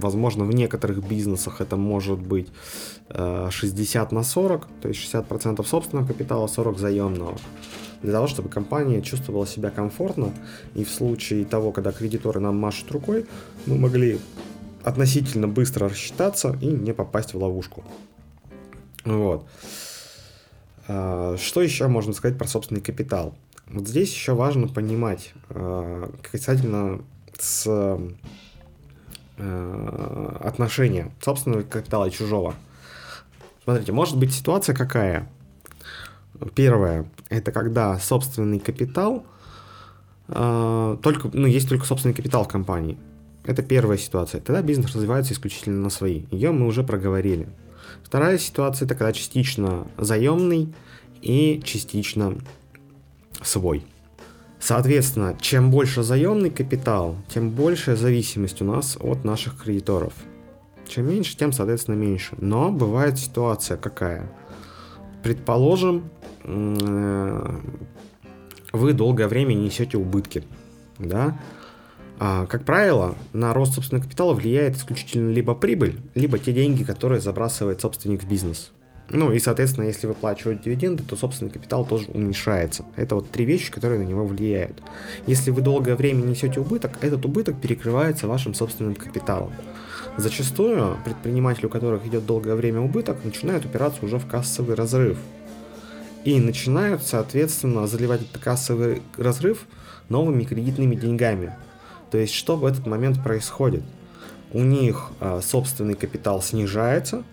возможно, 0.00 0.44
в 0.44 0.54
некоторых 0.54 1.06
бизнесах 1.06 1.60
это 1.60 1.76
может 1.76 2.18
быть 2.18 2.48
60 3.08 4.12
э, 4.12 4.14
на 4.14 4.22
40, 4.22 4.66
то 4.80 4.88
есть 4.88 5.00
60% 5.14 5.64
собственного 5.64 6.06
капитала, 6.06 6.46
40 6.46 6.78
заемного. 6.78 7.36
Для 8.02 8.12
того, 8.12 8.26
чтобы 8.26 8.48
компания 8.48 9.02
чувствовала 9.02 9.46
себя 9.46 9.70
комфортно, 9.70 10.32
и 10.74 10.84
в 10.84 10.90
случае 10.90 11.44
того, 11.44 11.70
когда 11.70 11.92
кредиторы 11.92 12.40
нам 12.40 12.56
машут 12.56 12.90
рукой, 12.90 13.26
мы 13.66 13.76
могли 13.76 14.18
относительно 14.82 15.46
быстро 15.46 15.88
рассчитаться 15.88 16.58
и 16.60 16.66
не 16.66 16.92
попасть 16.92 17.34
в 17.34 17.38
ловушку. 17.38 17.84
Вот. 19.04 19.46
А, 20.88 21.36
что 21.38 21.62
еще 21.62 21.86
можно 21.86 22.12
сказать 22.12 22.38
про 22.38 22.48
собственный 22.48 22.80
капитал? 22.80 23.34
Вот 23.72 23.88
здесь 23.88 24.12
еще 24.12 24.34
важно 24.34 24.68
понимать 24.68 25.32
э, 25.48 26.10
касательно 26.30 27.00
с 27.38 27.64
э, 29.38 30.36
отношения 30.40 31.10
собственного 31.22 31.62
капитала 31.62 32.04
и 32.04 32.10
чужого. 32.10 32.54
Смотрите, 33.64 33.92
может 33.92 34.18
быть 34.18 34.34
ситуация 34.34 34.74
какая? 34.74 35.26
Первое, 36.54 37.06
это 37.30 37.50
когда 37.50 37.98
собственный 37.98 38.58
капитал, 38.58 39.24
э, 40.28 40.96
только, 41.02 41.30
ну, 41.32 41.46
есть 41.46 41.70
только 41.70 41.86
собственный 41.86 42.14
капитал 42.14 42.44
в 42.44 42.48
компании. 42.48 42.98
Это 43.46 43.62
первая 43.62 43.96
ситуация. 43.96 44.42
Тогда 44.42 44.60
бизнес 44.60 44.94
развивается 44.94 45.32
исключительно 45.32 45.80
на 45.80 45.88
свои. 45.88 46.24
Ее 46.30 46.52
мы 46.52 46.66
уже 46.66 46.84
проговорили. 46.84 47.48
Вторая 48.04 48.36
ситуация 48.36 48.84
это 48.84 48.94
когда 48.96 49.14
частично 49.14 49.86
заемный 49.96 50.74
и 51.22 51.62
частично 51.64 52.36
свой. 53.42 53.84
Соответственно, 54.60 55.36
чем 55.40 55.70
больше 55.70 56.02
заемный 56.02 56.50
капитал, 56.50 57.16
тем 57.28 57.50
большая 57.50 57.96
зависимость 57.96 58.62
у 58.62 58.64
нас 58.64 58.96
от 59.00 59.24
наших 59.24 59.60
кредиторов. 59.62 60.12
Чем 60.86 61.08
меньше, 61.08 61.36
тем, 61.36 61.52
соответственно, 61.52 61.96
меньше. 61.96 62.36
Но 62.38 62.70
бывает 62.70 63.18
ситуация 63.18 63.76
какая? 63.76 64.30
Предположим, 65.22 66.10
вы 68.72 68.92
долгое 68.92 69.26
время 69.28 69.54
несете 69.54 69.98
убытки, 69.98 70.44
да? 70.98 71.38
А, 72.18 72.46
как 72.46 72.64
правило, 72.64 73.16
на 73.32 73.52
рост 73.52 73.74
собственного 73.74 74.04
капитала 74.04 74.32
влияет 74.32 74.76
исключительно 74.76 75.32
либо 75.32 75.56
прибыль, 75.56 75.98
либо 76.14 76.38
те 76.38 76.52
деньги, 76.52 76.84
которые 76.84 77.20
забрасывает 77.20 77.80
собственник 77.80 78.22
в 78.22 78.28
бизнес. 78.28 78.70
Ну 79.12 79.30
и, 79.30 79.38
соответственно, 79.38 79.84
если 79.84 80.06
выплачивать 80.06 80.62
дивиденды, 80.62 81.02
то 81.02 81.16
собственный 81.16 81.50
капитал 81.50 81.84
тоже 81.84 82.06
уменьшается. 82.08 82.86
Это 82.96 83.14
вот 83.14 83.30
три 83.30 83.44
вещи, 83.44 83.70
которые 83.70 84.00
на 84.00 84.08
него 84.08 84.24
влияют. 84.24 84.82
Если 85.26 85.50
вы 85.50 85.60
долгое 85.60 85.96
время 85.96 86.22
несете 86.22 86.60
убыток, 86.60 86.98
этот 87.02 87.26
убыток 87.26 87.60
перекрывается 87.60 88.26
вашим 88.26 88.54
собственным 88.54 88.94
капиталом. 88.94 89.52
Зачастую 90.16 90.96
предприниматели, 91.04 91.66
у 91.66 91.68
которых 91.68 92.06
идет 92.06 92.24
долгое 92.24 92.54
время 92.54 92.80
убыток, 92.80 93.22
начинают 93.22 93.66
упираться 93.66 94.04
уже 94.04 94.18
в 94.18 94.26
кассовый 94.26 94.76
разрыв. 94.76 95.18
И 96.24 96.40
начинают, 96.40 97.02
соответственно, 97.02 97.86
заливать 97.86 98.22
этот 98.22 98.42
кассовый 98.42 99.02
разрыв 99.18 99.66
новыми 100.08 100.44
кредитными 100.44 100.94
деньгами. 100.94 101.54
То 102.10 102.16
есть, 102.16 102.32
что 102.32 102.56
в 102.56 102.64
этот 102.64 102.86
момент 102.86 103.22
происходит? 103.22 103.82
У 104.52 104.60
них 104.60 105.10
э, 105.20 105.40
собственный 105.42 105.94
капитал 105.94 106.40
снижается, 106.40 107.24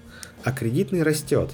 а 0.43 0.51
кредитный 0.51 1.03
растет. 1.03 1.51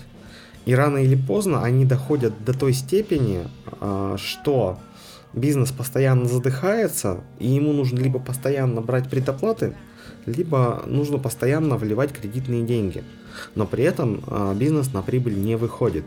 И 0.65 0.73
рано 0.73 0.97
или 0.97 1.15
поздно 1.15 1.63
они 1.63 1.85
доходят 1.85 2.43
до 2.43 2.53
той 2.53 2.73
степени, 2.73 3.47
а, 3.79 4.17
что 4.17 4.79
бизнес 5.33 5.71
постоянно 5.71 6.25
задыхается, 6.25 7.21
и 7.39 7.47
ему 7.47 7.71
нужно 7.71 7.99
либо 7.99 8.19
постоянно 8.19 8.81
брать 8.81 9.09
предоплаты, 9.09 9.75
либо 10.25 10.83
нужно 10.87 11.19
постоянно 11.19 11.77
вливать 11.77 12.11
кредитные 12.11 12.63
деньги. 12.63 13.03
Но 13.53 13.67
при 13.67 13.83
этом 13.83 14.23
а, 14.27 14.55
бизнес 14.55 14.91
на 14.91 15.03
прибыль 15.03 15.37
не 15.39 15.55
выходит. 15.55 16.05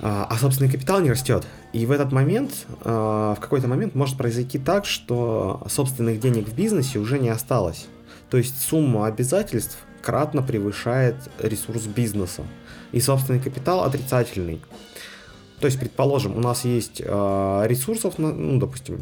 А, 0.00 0.28
а 0.30 0.36
собственный 0.36 0.70
капитал 0.70 1.00
не 1.00 1.10
растет. 1.10 1.44
И 1.72 1.86
в 1.86 1.90
этот 1.90 2.12
момент, 2.12 2.66
в 2.84 3.36
какой-то 3.40 3.66
момент 3.66 3.96
может 3.96 4.16
произойти 4.16 4.60
так, 4.60 4.86
что 4.86 5.66
собственных 5.68 6.20
денег 6.20 6.48
в 6.48 6.54
бизнесе 6.54 7.00
уже 7.00 7.18
не 7.18 7.30
осталось. 7.30 7.88
То 8.30 8.36
есть 8.36 8.60
сумма 8.60 9.06
обязательств 9.06 9.78
кратно 10.02 10.40
превышает 10.40 11.16
ресурс 11.40 11.86
бизнеса. 11.86 12.42
И 12.94 13.00
собственный 13.00 13.40
капитал 13.40 13.82
отрицательный. 13.82 14.60
То 15.58 15.66
есть, 15.66 15.80
предположим, 15.80 16.36
у 16.36 16.40
нас 16.40 16.64
есть 16.64 17.02
э, 17.04 17.64
ресурсов, 17.66 18.18
ну, 18.18 18.60
допустим, 18.60 19.00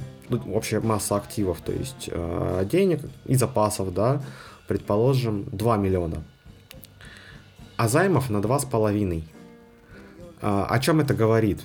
общая 0.51 0.81
масса 0.81 1.17
активов, 1.17 1.61
то 1.61 1.73
есть 1.73 2.09
э, 2.11 2.67
денег 2.71 3.01
и 3.27 3.35
запасов, 3.35 3.93
да, 3.93 4.23
предположим, 4.67 5.45
2 5.53 5.77
миллиона. 5.77 6.25
А 7.77 7.87
займов 7.87 8.31
на 8.31 8.39
2,5. 8.39 9.25
Э, 10.41 10.65
о 10.71 10.79
чем 10.79 11.01
это 11.01 11.13
говорит? 11.13 11.61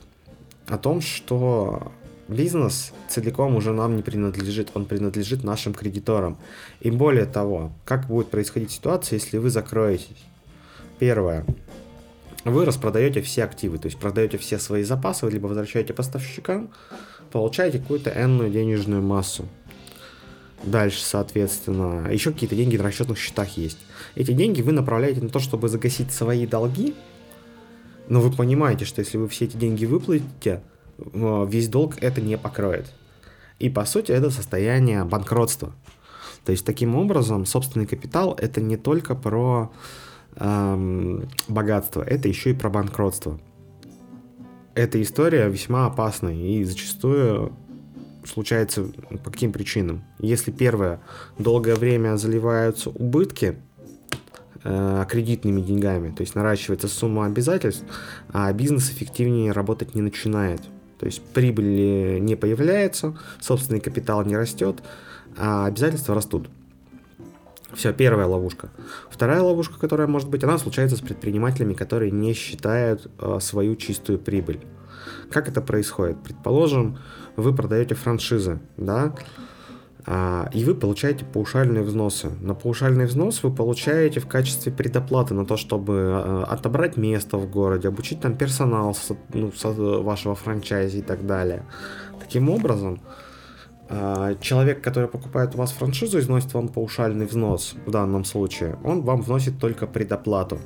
О 0.68 0.78
том, 0.78 1.00
что 1.00 1.94
бизнес 2.28 2.92
целиком 3.08 3.56
уже 3.56 3.72
нам 3.72 3.96
не 3.96 4.04
принадлежит, 4.04 4.72
он 4.74 4.84
принадлежит 4.84 5.46
нашим 5.46 5.74
кредиторам. 5.74 6.38
И 6.82 6.92
более 6.92 7.26
того, 7.26 7.72
как 7.86 8.08
будет 8.08 8.30
происходить 8.30 8.72
ситуация, 8.72 9.16
если 9.16 9.38
вы 9.38 9.50
закроетесь? 9.50 10.26
Первое. 11.00 11.46
Вы 12.48 12.64
распродаете 12.64 13.22
все 13.22 13.44
активы, 13.44 13.78
то 13.78 13.88
есть 13.88 14.00
продаете 14.00 14.38
все 14.38 14.58
свои 14.58 14.84
запасы, 14.84 15.30
либо 15.30 15.48
возвращаете 15.48 15.94
поставщикам, 15.94 16.70
получаете 17.30 17.80
какую-то 17.80 18.10
энную 18.10 18.50
денежную 18.50 19.02
массу. 19.02 19.46
Дальше, 20.64 21.02
соответственно, 21.04 22.10
еще 22.10 22.32
какие-то 22.32 22.56
деньги 22.56 22.78
на 22.78 22.84
расчетных 22.86 23.18
счетах 23.18 23.58
есть. 23.58 23.78
Эти 24.16 24.32
деньги 24.32 24.62
вы 24.62 24.72
направляете 24.72 25.20
на 25.20 25.28
то, 25.28 25.40
чтобы 25.40 25.68
загасить 25.68 26.14
свои 26.14 26.48
долги, 26.48 26.96
но 28.08 28.22
вы 28.22 28.32
понимаете, 28.32 28.86
что 28.86 29.02
если 29.02 29.18
вы 29.18 29.28
все 29.28 29.44
эти 29.46 29.58
деньги 29.58 29.86
выплатите, 29.86 30.64
весь 30.98 31.68
долг 31.68 31.96
это 32.00 32.22
не 32.22 32.38
покроет. 32.38 32.86
И 33.60 33.70
по 33.70 33.84
сути 33.84 34.14
это 34.14 34.32
состояние 34.32 35.04
банкротства. 35.04 35.74
То 36.46 36.54
есть 36.54 36.66
таким 36.66 36.96
образом 36.96 37.46
собственный 37.46 37.86
капитал 37.86 38.38
это 38.40 38.62
не 38.62 38.78
только 38.78 39.16
про 39.16 39.70
эм, 40.40 41.30
богатство, 41.48 42.02
это 42.02 42.28
еще 42.28 42.52
и 42.52 42.54
про 42.54 42.70
банкротство. 42.70 43.40
эта 44.76 45.02
история 45.02 45.50
весьма 45.50 45.88
опасна 45.88 46.30
и 46.30 46.64
зачастую 46.64 47.52
случается 48.26 48.84
по 49.24 49.32
каким 49.32 49.52
причинам. 49.52 50.04
Если 50.20 50.52
первое, 50.52 51.00
долгое 51.40 51.76
время 51.76 52.16
заливаются 52.18 52.90
убытки 52.90 53.58
э, 54.64 55.06
кредитными 55.10 55.62
деньгами, 55.62 56.14
то 56.14 56.22
есть 56.22 56.36
наращивается 56.36 56.88
сумма 56.88 57.26
обязательств, 57.26 57.86
а 58.32 58.52
бизнес 58.54 58.92
эффективнее 58.92 59.52
работать 59.52 59.96
не 59.96 60.02
начинает. 60.02 60.62
То 61.00 61.06
есть 61.06 61.24
прибыль 61.24 62.20
не 62.24 62.36
появляется, 62.36 63.18
собственный 63.40 63.80
капитал 63.80 64.24
не 64.26 64.36
растет, 64.36 64.84
а 65.38 65.66
обязательства 65.66 66.16
растут. 66.16 66.50
Все, 67.78 67.94
первая 67.94 68.26
ловушка. 68.26 68.72
Вторая 69.08 69.44
ловушка, 69.44 69.78
которая 69.80 70.08
может 70.08 70.30
быть, 70.30 70.44
она 70.44 70.58
случается 70.58 70.98
с 70.98 71.00
предпринимателями, 71.00 71.76
которые 71.76 72.10
не 72.10 72.34
считают 72.34 73.08
э, 73.20 73.38
свою 73.40 73.76
чистую 73.76 74.18
прибыль. 74.18 74.62
Как 75.30 75.48
это 75.48 75.62
происходит? 75.62 76.18
Предположим, 76.24 76.98
вы 77.36 77.54
продаете 77.54 77.94
франшизы, 77.94 78.60
да, 78.78 79.14
а, 80.08 80.50
и 80.54 80.64
вы 80.64 80.74
получаете 80.74 81.24
паушальные 81.24 81.84
взносы. 81.84 82.32
На 82.42 82.56
паушальный 82.56 83.06
взнос 83.06 83.44
вы 83.44 83.54
получаете 83.54 84.22
в 84.22 84.28
качестве 84.28 84.72
предоплаты 84.72 85.36
на 85.36 85.46
то, 85.46 85.56
чтобы 85.56 85.94
а, 86.00 86.46
отобрать 86.50 86.98
место 86.98 87.38
в 87.38 87.48
городе, 87.48 87.90
обучить 87.90 88.22
там 88.22 88.36
персонал 88.36 88.96
с, 88.96 89.12
ну, 89.36 89.52
с 89.52 89.64
вашего 89.64 90.34
франчайзи 90.34 90.98
и 90.98 91.04
так 91.04 91.28
далее. 91.28 91.64
Таким 92.20 92.50
образом, 92.50 93.02
человек, 94.42 94.82
который 94.82 95.08
покупает 95.08 95.56
у 95.56 95.60
вас 95.60 95.72
франшизу, 95.72 96.20
износит 96.20 96.54
вам 96.54 96.68
паушальный 96.68 97.26
взнос 97.26 97.76
в 97.86 97.92
данном 97.92 98.26
случае, 98.26 98.78
он 98.84 99.02
вам 99.02 99.22
вносит 99.22 99.60
только 99.60 99.88
предоплату. 99.88 100.60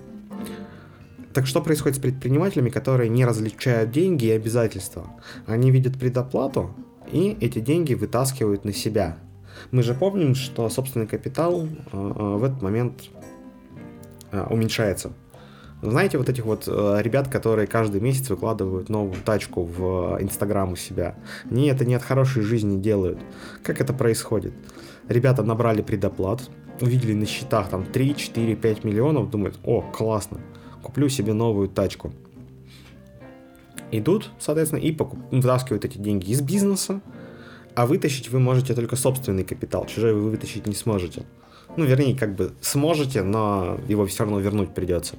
Так 1.34 1.48
что 1.48 1.62
происходит 1.62 1.98
с 1.98 2.02
предпринимателями, 2.02 2.70
которые 2.70 3.10
не 3.10 3.24
различают 3.24 3.92
деньги 3.92 4.26
и 4.26 4.32
обязательства? 4.32 5.08
Они 5.46 5.72
видят 5.72 5.98
предоплату 6.00 6.76
и 7.12 7.38
эти 7.40 7.60
деньги 7.60 7.94
вытаскивают 7.94 8.66
на 8.66 8.74
себя. 8.74 9.18
Мы 9.72 9.84
же 9.84 9.94
помним, 9.94 10.36
что 10.36 10.70
собственный 10.70 11.08
капитал 11.08 11.66
э, 11.66 11.68
в 11.94 12.44
этот 12.44 12.62
момент 12.62 13.04
уменьшается. 14.50 15.12
Знаете, 15.82 16.20
вот 16.20 16.30
этих 16.30 16.46
вот 16.46 16.68
э, 16.68 17.02
ребят, 17.02 17.28
которые 17.28 17.66
каждый 17.66 18.02
месяц 18.02 18.30
выкладывают 18.30 18.90
новую 18.90 19.20
тачку 19.24 19.64
в 19.64 20.18
Инстаграм 20.22 20.72
у 20.72 20.76
себя. 20.76 21.16
Они 21.50 21.68
это 21.68 21.86
не 21.86 21.96
от 21.96 22.04
хорошей 22.04 22.44
жизни 22.44 22.80
делают. 22.80 23.20
Как 23.64 23.82
это 23.82 23.92
происходит? 23.92 24.54
Ребята 25.08 25.42
набрали 25.42 25.82
предоплат, 25.82 26.50
увидели 26.80 27.14
на 27.14 27.26
счетах 27.26 27.70
там 27.70 27.84
3, 27.84 28.16
4, 28.16 28.56
5 28.56 28.84
миллионов, 28.84 29.32
думают, 29.32 29.58
о, 29.64 29.82
классно, 29.82 30.40
куплю 30.84 31.10
себе 31.10 31.34
новую 31.34 31.68
тачку. 31.68 32.14
Идут, 33.92 34.30
соответственно, 34.40 34.80
и 34.80 34.92
покуп... 34.92 35.20
вытаскивают 35.32 35.84
эти 35.84 35.98
деньги 35.98 36.30
из 36.30 36.42
бизнеса, 36.42 37.02
а 37.74 37.88
вытащить 37.88 38.30
вы 38.30 38.40
можете 38.40 38.76
только 38.76 38.96
собственный 38.96 39.44
капитал, 39.44 39.88
чужой 39.88 40.14
вы 40.14 40.30
вытащить 40.30 40.68
не 40.68 40.76
сможете. 40.76 41.24
Ну, 41.76 41.86
вернее, 41.86 42.16
как 42.16 42.36
бы 42.36 42.52
сможете, 42.62 43.24
но 43.24 43.80
его 43.88 44.06
все 44.06 44.24
равно 44.24 44.40
вернуть 44.40 44.74
придется. 44.74 45.16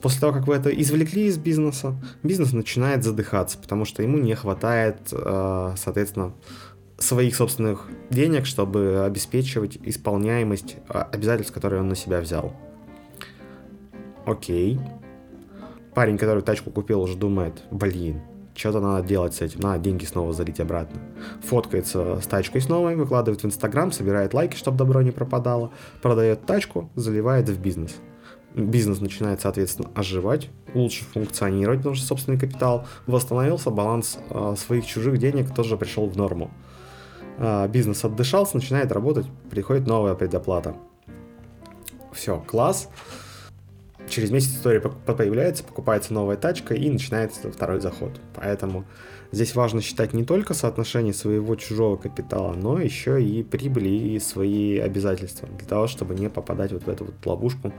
После 0.00 0.20
того, 0.20 0.32
как 0.32 0.46
вы 0.46 0.54
это 0.54 0.70
извлекли 0.70 1.26
из 1.26 1.38
бизнеса, 1.38 1.94
бизнес 2.22 2.52
начинает 2.52 3.02
задыхаться, 3.02 3.58
потому 3.58 3.84
что 3.84 4.02
ему 4.02 4.18
не 4.18 4.34
хватает, 4.34 4.98
э, 5.12 5.74
соответственно, 5.76 6.34
своих 6.98 7.34
собственных 7.36 7.88
денег, 8.10 8.46
чтобы 8.46 9.04
обеспечивать 9.04 9.78
исполняемость 9.82 10.76
э, 10.88 10.98
обязательств, 11.12 11.52
которые 11.52 11.80
он 11.80 11.88
на 11.88 11.96
себя 11.96 12.20
взял. 12.20 12.52
Окей. 14.26 14.78
Парень, 15.94 16.18
который 16.18 16.42
тачку 16.42 16.70
купил, 16.70 17.00
уже 17.00 17.16
думает, 17.16 17.62
блин, 17.70 18.20
что-то 18.54 18.80
надо 18.80 19.06
делать 19.06 19.34
с 19.34 19.40
этим, 19.40 19.60
надо 19.60 19.78
деньги 19.78 20.04
снова 20.04 20.32
залить 20.32 20.60
обратно. 20.60 21.00
Фоткается 21.42 22.20
с 22.20 22.26
тачкой 22.26 22.60
снова, 22.60 22.90
выкладывает 22.90 23.42
в 23.42 23.46
Инстаграм, 23.46 23.92
собирает 23.92 24.34
лайки, 24.34 24.56
чтобы 24.56 24.78
добро 24.78 25.02
не 25.02 25.10
пропадало, 25.10 25.70
продает 26.02 26.44
тачку, 26.44 26.90
заливает 26.96 27.48
в 27.48 27.60
бизнес. 27.60 27.96
Бизнес 28.56 29.00
начинает, 29.00 29.42
соответственно, 29.42 29.90
оживать, 29.94 30.48
лучше 30.72 31.04
функционировать, 31.04 31.80
потому 31.80 31.94
что 31.94 32.06
собственный 32.06 32.38
капитал 32.38 32.86
восстановился, 33.06 33.70
баланс 33.70 34.18
э, 34.30 34.54
своих 34.56 34.86
чужих 34.86 35.18
денег 35.18 35.54
тоже 35.54 35.76
пришел 35.76 36.08
в 36.08 36.16
норму. 36.16 36.50
Э, 37.36 37.68
бизнес 37.68 38.02
отдышался, 38.02 38.56
начинает 38.56 38.90
работать, 38.92 39.26
приходит 39.50 39.86
новая 39.86 40.14
предоплата. 40.14 40.74
Все, 42.12 42.42
класс 42.46 42.88
через 44.08 44.30
месяц 44.30 44.54
история 44.56 44.80
появляется, 44.80 45.64
покупается 45.64 46.12
новая 46.12 46.36
тачка 46.36 46.74
и 46.74 46.88
начинается 46.90 47.50
второй 47.50 47.80
заход. 47.80 48.20
Поэтому 48.34 48.84
здесь 49.32 49.54
важно 49.54 49.80
считать 49.80 50.12
не 50.14 50.24
только 50.24 50.54
соотношение 50.54 51.12
своего 51.12 51.56
чужого 51.56 51.96
капитала, 51.96 52.54
но 52.54 52.80
еще 52.80 53.22
и 53.22 53.42
прибыли 53.42 53.88
и 53.88 54.18
свои 54.18 54.78
обязательства, 54.78 55.48
для 55.48 55.66
того, 55.66 55.86
чтобы 55.86 56.14
не 56.14 56.28
попадать 56.28 56.72
вот 56.72 56.84
в 56.84 56.88
эту 56.88 57.06
вот 57.06 57.14
ловушку 57.24 57.72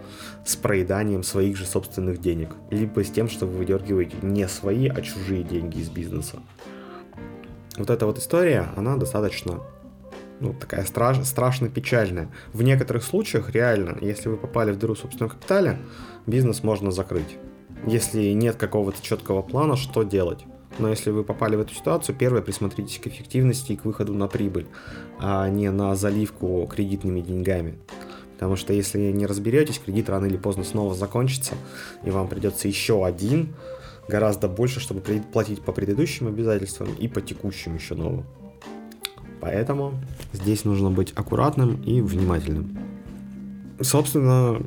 с 0.46 0.56
проеданием 0.56 1.24
своих 1.24 1.58
же 1.58 1.66
собственных 1.66 2.20
денег, 2.20 2.56
либо 2.70 3.04
с 3.04 3.12
тем, 3.12 3.30
что 3.30 3.46
вы 3.46 3.60
выдергиваете 3.60 4.18
не 4.22 4.48
свои, 4.48 4.88
а 4.88 5.02
чужие 5.02 5.44
деньги 5.44 5.80
из 5.80 5.90
бизнеса. 5.90 6.40
Вот 7.78 7.92
эта 7.92 8.08
вот 8.08 8.18
история, 8.18 8.70
она 8.76 8.98
достаточно 8.98 9.62
ну, 10.40 10.54
такая 10.54 10.86
страш, 10.86 11.18
страшно 11.26 11.70
печальная. 11.70 12.30
В 12.54 12.62
некоторых 12.62 13.04
случаях, 13.04 13.50
реально, 13.52 13.98
если 14.02 14.30
вы 14.30 14.38
попали 14.38 14.72
в 14.72 14.78
дыру 14.78 14.94
в 14.94 15.00
собственном 15.00 15.30
капитале, 15.30 15.80
бизнес 16.26 16.64
можно 16.64 16.92
закрыть. 16.92 17.38
Если 17.86 18.32
нет 18.34 18.56
какого-то 18.56 19.02
четкого 19.02 19.42
плана, 19.42 19.76
что 19.76 20.04
делать. 20.04 20.46
Но 20.80 20.90
если 20.90 21.10
вы 21.10 21.24
попали 21.24 21.56
в 21.56 21.62
эту 21.62 21.74
ситуацию, 21.74 22.16
первое, 22.16 22.42
присмотритесь 22.42 23.00
к 23.00 23.08
эффективности 23.08 23.72
и 23.72 23.76
к 23.78 23.86
выходу 23.86 24.14
на 24.14 24.28
прибыль, 24.28 24.68
а 25.20 25.50
не 25.50 25.72
на 25.72 25.96
заливку 25.96 26.68
кредитными 26.72 27.22
деньгами. 27.22 27.80
Потому 28.34 28.56
что 28.56 28.74
если 28.74 29.12
не 29.12 29.26
разберетесь, 29.26 29.80
кредит 29.80 30.10
рано 30.10 30.28
или 30.28 30.38
поздно 30.38 30.64
снова 30.64 30.94
закончится, 30.94 31.56
и 32.04 32.12
вам 32.12 32.28
придется 32.28 32.68
еще 32.68 33.04
один, 33.04 33.56
гораздо 34.08 34.48
больше, 34.48 34.80
чтобы 34.80 35.02
платить 35.02 35.64
по 35.64 35.72
предыдущим 35.72 36.28
обязательствам 36.28 36.90
и 37.00 37.08
по 37.08 37.22
текущим 37.22 37.76
еще 37.76 37.96
новым. 37.96 38.26
Поэтому 39.40 39.94
здесь 40.34 40.66
нужно 40.66 40.90
быть 40.90 41.14
аккуратным 41.16 41.82
и 41.84 42.02
внимательным. 42.02 42.78
Собственно, 43.80 44.62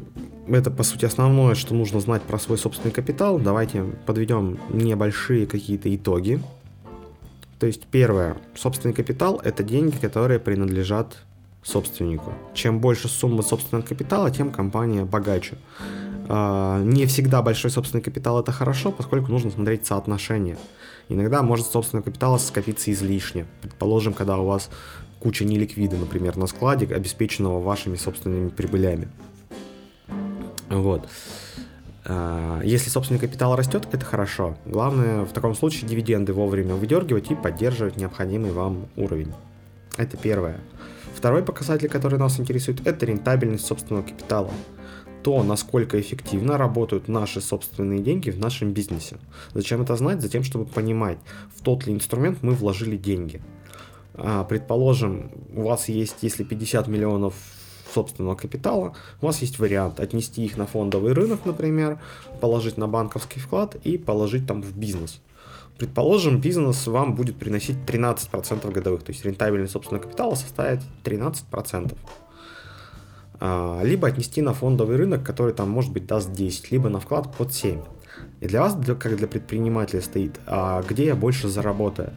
это, 0.48 0.70
по 0.70 0.82
сути, 0.82 1.04
основное, 1.04 1.54
что 1.54 1.74
нужно 1.74 2.00
знать 2.00 2.22
про 2.22 2.38
свой 2.38 2.58
собственный 2.58 2.92
капитал. 2.92 3.38
Давайте 3.38 3.84
подведем 4.06 4.58
небольшие 4.70 5.46
какие-то 5.46 5.94
итоги. 5.94 6.40
То 7.58 7.66
есть, 7.66 7.86
первое, 7.86 8.36
собственный 8.54 8.94
капитал– 8.94 9.40
это 9.44 9.62
деньги, 9.62 9.96
которые 9.96 10.40
принадлежат 10.40 11.18
собственнику. 11.62 12.32
Чем 12.54 12.80
больше 12.80 13.08
сумма 13.08 13.42
собственного 13.42 13.84
капитала, 13.84 14.30
тем 14.30 14.50
компания 14.50 15.04
богаче. 15.04 15.58
А, 16.28 16.82
не 16.82 17.06
всегда 17.06 17.42
большой 17.42 17.70
собственный 17.70 18.02
капитал 18.02 18.40
это 18.40 18.52
хорошо, 18.52 18.92
поскольку 18.92 19.30
нужно 19.30 19.50
смотреть 19.50 19.86
соотношение. 19.86 20.56
Иногда 21.10 21.42
может 21.42 21.66
собственного 21.66 22.04
капитала 22.04 22.38
скопиться 22.38 22.92
излишне. 22.92 23.44
Предположим, 23.62 24.14
когда 24.14 24.38
у 24.38 24.46
вас 24.46 24.70
куча 25.18 25.44
неликвида, 25.44 25.96
например, 25.96 26.36
на 26.36 26.46
складе, 26.46 26.86
обеспеченного 26.94 27.60
вашими 27.60 27.96
собственными 27.96 28.48
прибылями. 28.48 29.08
Вот. 30.68 31.08
А, 32.06 32.60
если 32.62 32.90
собственный 32.90 33.18
капитал 33.18 33.56
растет, 33.56 33.88
это 33.90 34.04
хорошо. 34.04 34.56
Главное 34.64 35.24
в 35.24 35.32
таком 35.32 35.56
случае 35.56 35.88
дивиденды 35.88 36.32
вовремя 36.32 36.76
выдергивать 36.76 37.32
и 37.32 37.34
поддерживать 37.34 37.96
необходимый 37.96 38.52
вам 38.52 38.86
уровень. 38.96 39.32
Это 39.96 40.16
первое. 40.16 40.60
Второй 41.14 41.42
показатель, 41.42 41.88
который 41.88 42.20
нас 42.20 42.38
интересует, 42.38 42.86
это 42.86 43.04
рентабельность 43.04 43.66
собственного 43.66 44.04
капитала 44.04 44.52
то, 45.22 45.42
насколько 45.42 46.00
эффективно 46.00 46.58
работают 46.58 47.08
наши 47.08 47.40
собственные 47.40 48.00
деньги 48.00 48.30
в 48.30 48.38
нашем 48.38 48.72
бизнесе. 48.72 49.16
Зачем 49.54 49.82
это 49.82 49.96
знать? 49.96 50.20
Затем, 50.20 50.42
чтобы 50.42 50.64
понимать, 50.64 51.18
в 51.54 51.62
тот 51.62 51.86
ли 51.86 51.92
инструмент 51.92 52.42
мы 52.42 52.52
вложили 52.54 52.96
деньги. 52.96 53.42
А, 54.14 54.44
предположим, 54.44 55.30
у 55.54 55.62
вас 55.62 55.88
есть, 55.88 56.16
если 56.22 56.44
50 56.44 56.88
миллионов 56.88 57.34
собственного 57.92 58.36
капитала, 58.36 58.94
у 59.20 59.26
вас 59.26 59.40
есть 59.42 59.58
вариант 59.58 60.00
отнести 60.00 60.44
их 60.44 60.56
на 60.56 60.66
фондовый 60.66 61.12
рынок, 61.12 61.40
например, 61.44 61.98
положить 62.40 62.76
на 62.76 62.86
банковский 62.86 63.40
вклад 63.40 63.76
и 63.84 63.98
положить 63.98 64.46
там 64.46 64.62
в 64.62 64.76
бизнес. 64.76 65.20
Предположим, 65.78 66.40
бизнес 66.40 66.86
вам 66.86 67.14
будет 67.14 67.36
приносить 67.36 67.76
13% 67.86 68.70
годовых, 68.70 69.02
то 69.02 69.12
есть 69.12 69.24
рентабельность 69.24 69.72
собственного 69.72 70.02
капитала 70.02 70.34
составит 70.34 70.80
13%. 71.04 71.96
А, 73.40 73.80
либо 73.82 74.06
отнести 74.06 74.42
на 74.42 74.52
фондовый 74.52 74.96
рынок, 74.96 75.24
который 75.24 75.54
там, 75.54 75.70
может 75.70 75.92
быть, 75.92 76.06
даст 76.06 76.30
10, 76.32 76.70
либо 76.70 76.90
на 76.90 77.00
вклад 77.00 77.34
под 77.34 77.54
7. 77.54 77.80
И 78.40 78.46
для 78.46 78.60
вас, 78.60 78.76
как 78.98 79.16
для 79.16 79.26
предпринимателя, 79.26 80.02
стоит, 80.02 80.38
а 80.46 80.82
где 80.82 81.06
я 81.06 81.14
больше 81.14 81.48
заработаю? 81.48 82.12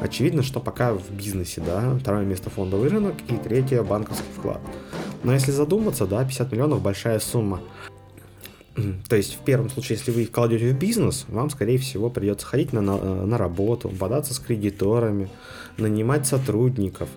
Очевидно, 0.00 0.44
что 0.44 0.60
пока 0.60 0.94
в 0.94 1.10
бизнесе, 1.10 1.60
да, 1.60 1.98
второе 1.98 2.24
место 2.24 2.50
фондовый 2.50 2.88
рынок 2.88 3.14
и 3.28 3.34
третье 3.36 3.82
банковский 3.82 4.30
вклад. 4.36 4.60
Но 5.24 5.32
если 5.32 5.50
задуматься, 5.50 6.06
да, 6.06 6.24
50 6.24 6.52
миллионов 6.52 6.80
большая 6.80 7.18
сумма. 7.18 7.60
То 9.08 9.16
есть, 9.16 9.34
в 9.34 9.38
первом 9.38 9.70
случае, 9.70 9.98
если 9.98 10.12
вы 10.12 10.22
их 10.22 10.30
кладете 10.30 10.70
в 10.70 10.78
бизнес, 10.78 11.24
вам, 11.26 11.50
скорее 11.50 11.78
всего, 11.78 12.10
придется 12.10 12.46
ходить 12.46 12.72
на, 12.72 12.80
на, 12.80 13.26
на 13.26 13.36
работу, 13.36 13.88
бодаться 13.88 14.34
с 14.34 14.38
кредиторами, 14.38 15.28
нанимать 15.76 16.28
сотрудников 16.28 17.08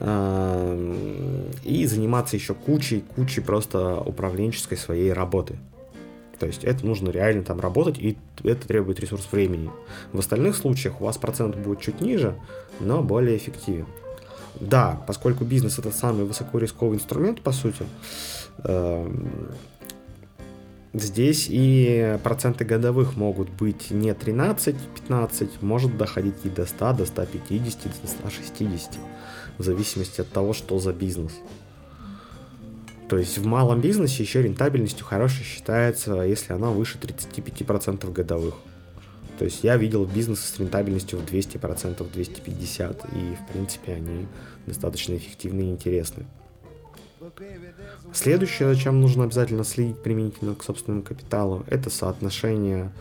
и 0.00 1.86
заниматься 1.86 2.36
еще 2.36 2.54
кучей, 2.54 3.04
кучей 3.16 3.40
просто 3.40 4.00
управленческой 4.00 4.78
своей 4.78 5.12
работы. 5.12 5.58
То 6.38 6.46
есть 6.46 6.62
это 6.64 6.86
нужно 6.86 7.10
реально 7.10 7.42
там 7.42 7.58
работать, 7.58 7.98
и 7.98 8.16
это 8.44 8.66
требует 8.68 9.00
ресурс 9.00 9.26
времени. 9.32 9.70
В 10.12 10.20
остальных 10.20 10.56
случаях 10.56 11.00
у 11.00 11.04
вас 11.04 11.18
процент 11.18 11.56
будет 11.56 11.80
чуть 11.80 12.00
ниже, 12.00 12.36
но 12.80 13.02
более 13.02 13.36
эффективен. 13.36 13.86
Да, 14.60 15.02
поскольку 15.06 15.44
бизнес 15.44 15.78
это 15.78 15.90
самый 15.90 16.24
высокорисковый 16.24 16.96
инструмент, 16.96 17.40
по 17.40 17.52
сути, 17.52 17.84
э, 18.64 19.10
Здесь 21.00 21.46
и 21.48 22.18
проценты 22.24 22.64
годовых 22.64 23.16
могут 23.16 23.50
быть 23.50 23.90
не 23.90 24.10
13-15, 24.10 25.48
может 25.60 25.96
доходить 25.96 26.34
и 26.44 26.48
до 26.48 26.66
100, 26.66 26.92
до 26.94 27.06
150, 27.06 28.02
до 28.02 28.08
160, 28.08 28.98
в 29.58 29.62
зависимости 29.62 30.20
от 30.20 30.28
того, 30.28 30.52
что 30.52 30.78
за 30.80 30.92
бизнес. 30.92 31.32
То 33.08 33.16
есть 33.16 33.38
в 33.38 33.46
малом 33.46 33.80
бизнесе 33.80 34.22
еще 34.22 34.42
рентабельностью 34.42 35.06
хорошей 35.06 35.44
считается, 35.44 36.22
если 36.22 36.52
она 36.52 36.70
выше 36.70 36.98
35% 36.98 38.12
годовых. 38.12 38.54
То 39.38 39.44
есть 39.44 39.62
я 39.62 39.76
видел 39.76 40.04
бизнесы 40.04 40.42
с 40.52 40.58
рентабельностью 40.58 41.20
в 41.20 41.24
200%, 41.24 41.96
250%, 42.12 43.06
и 43.14 43.36
в 43.36 43.52
принципе 43.52 43.92
они 43.92 44.26
достаточно 44.66 45.16
эффективны 45.16 45.62
и 45.62 45.70
интересны. 45.70 46.26
Следующее, 48.12 48.72
зачем 48.72 49.00
нужно 49.00 49.24
обязательно 49.24 49.64
следить 49.64 50.02
применительно 50.02 50.54
к 50.54 50.62
собственному 50.62 51.02
капиталу, 51.02 51.64
это 51.66 51.90
соотношение 51.90 52.92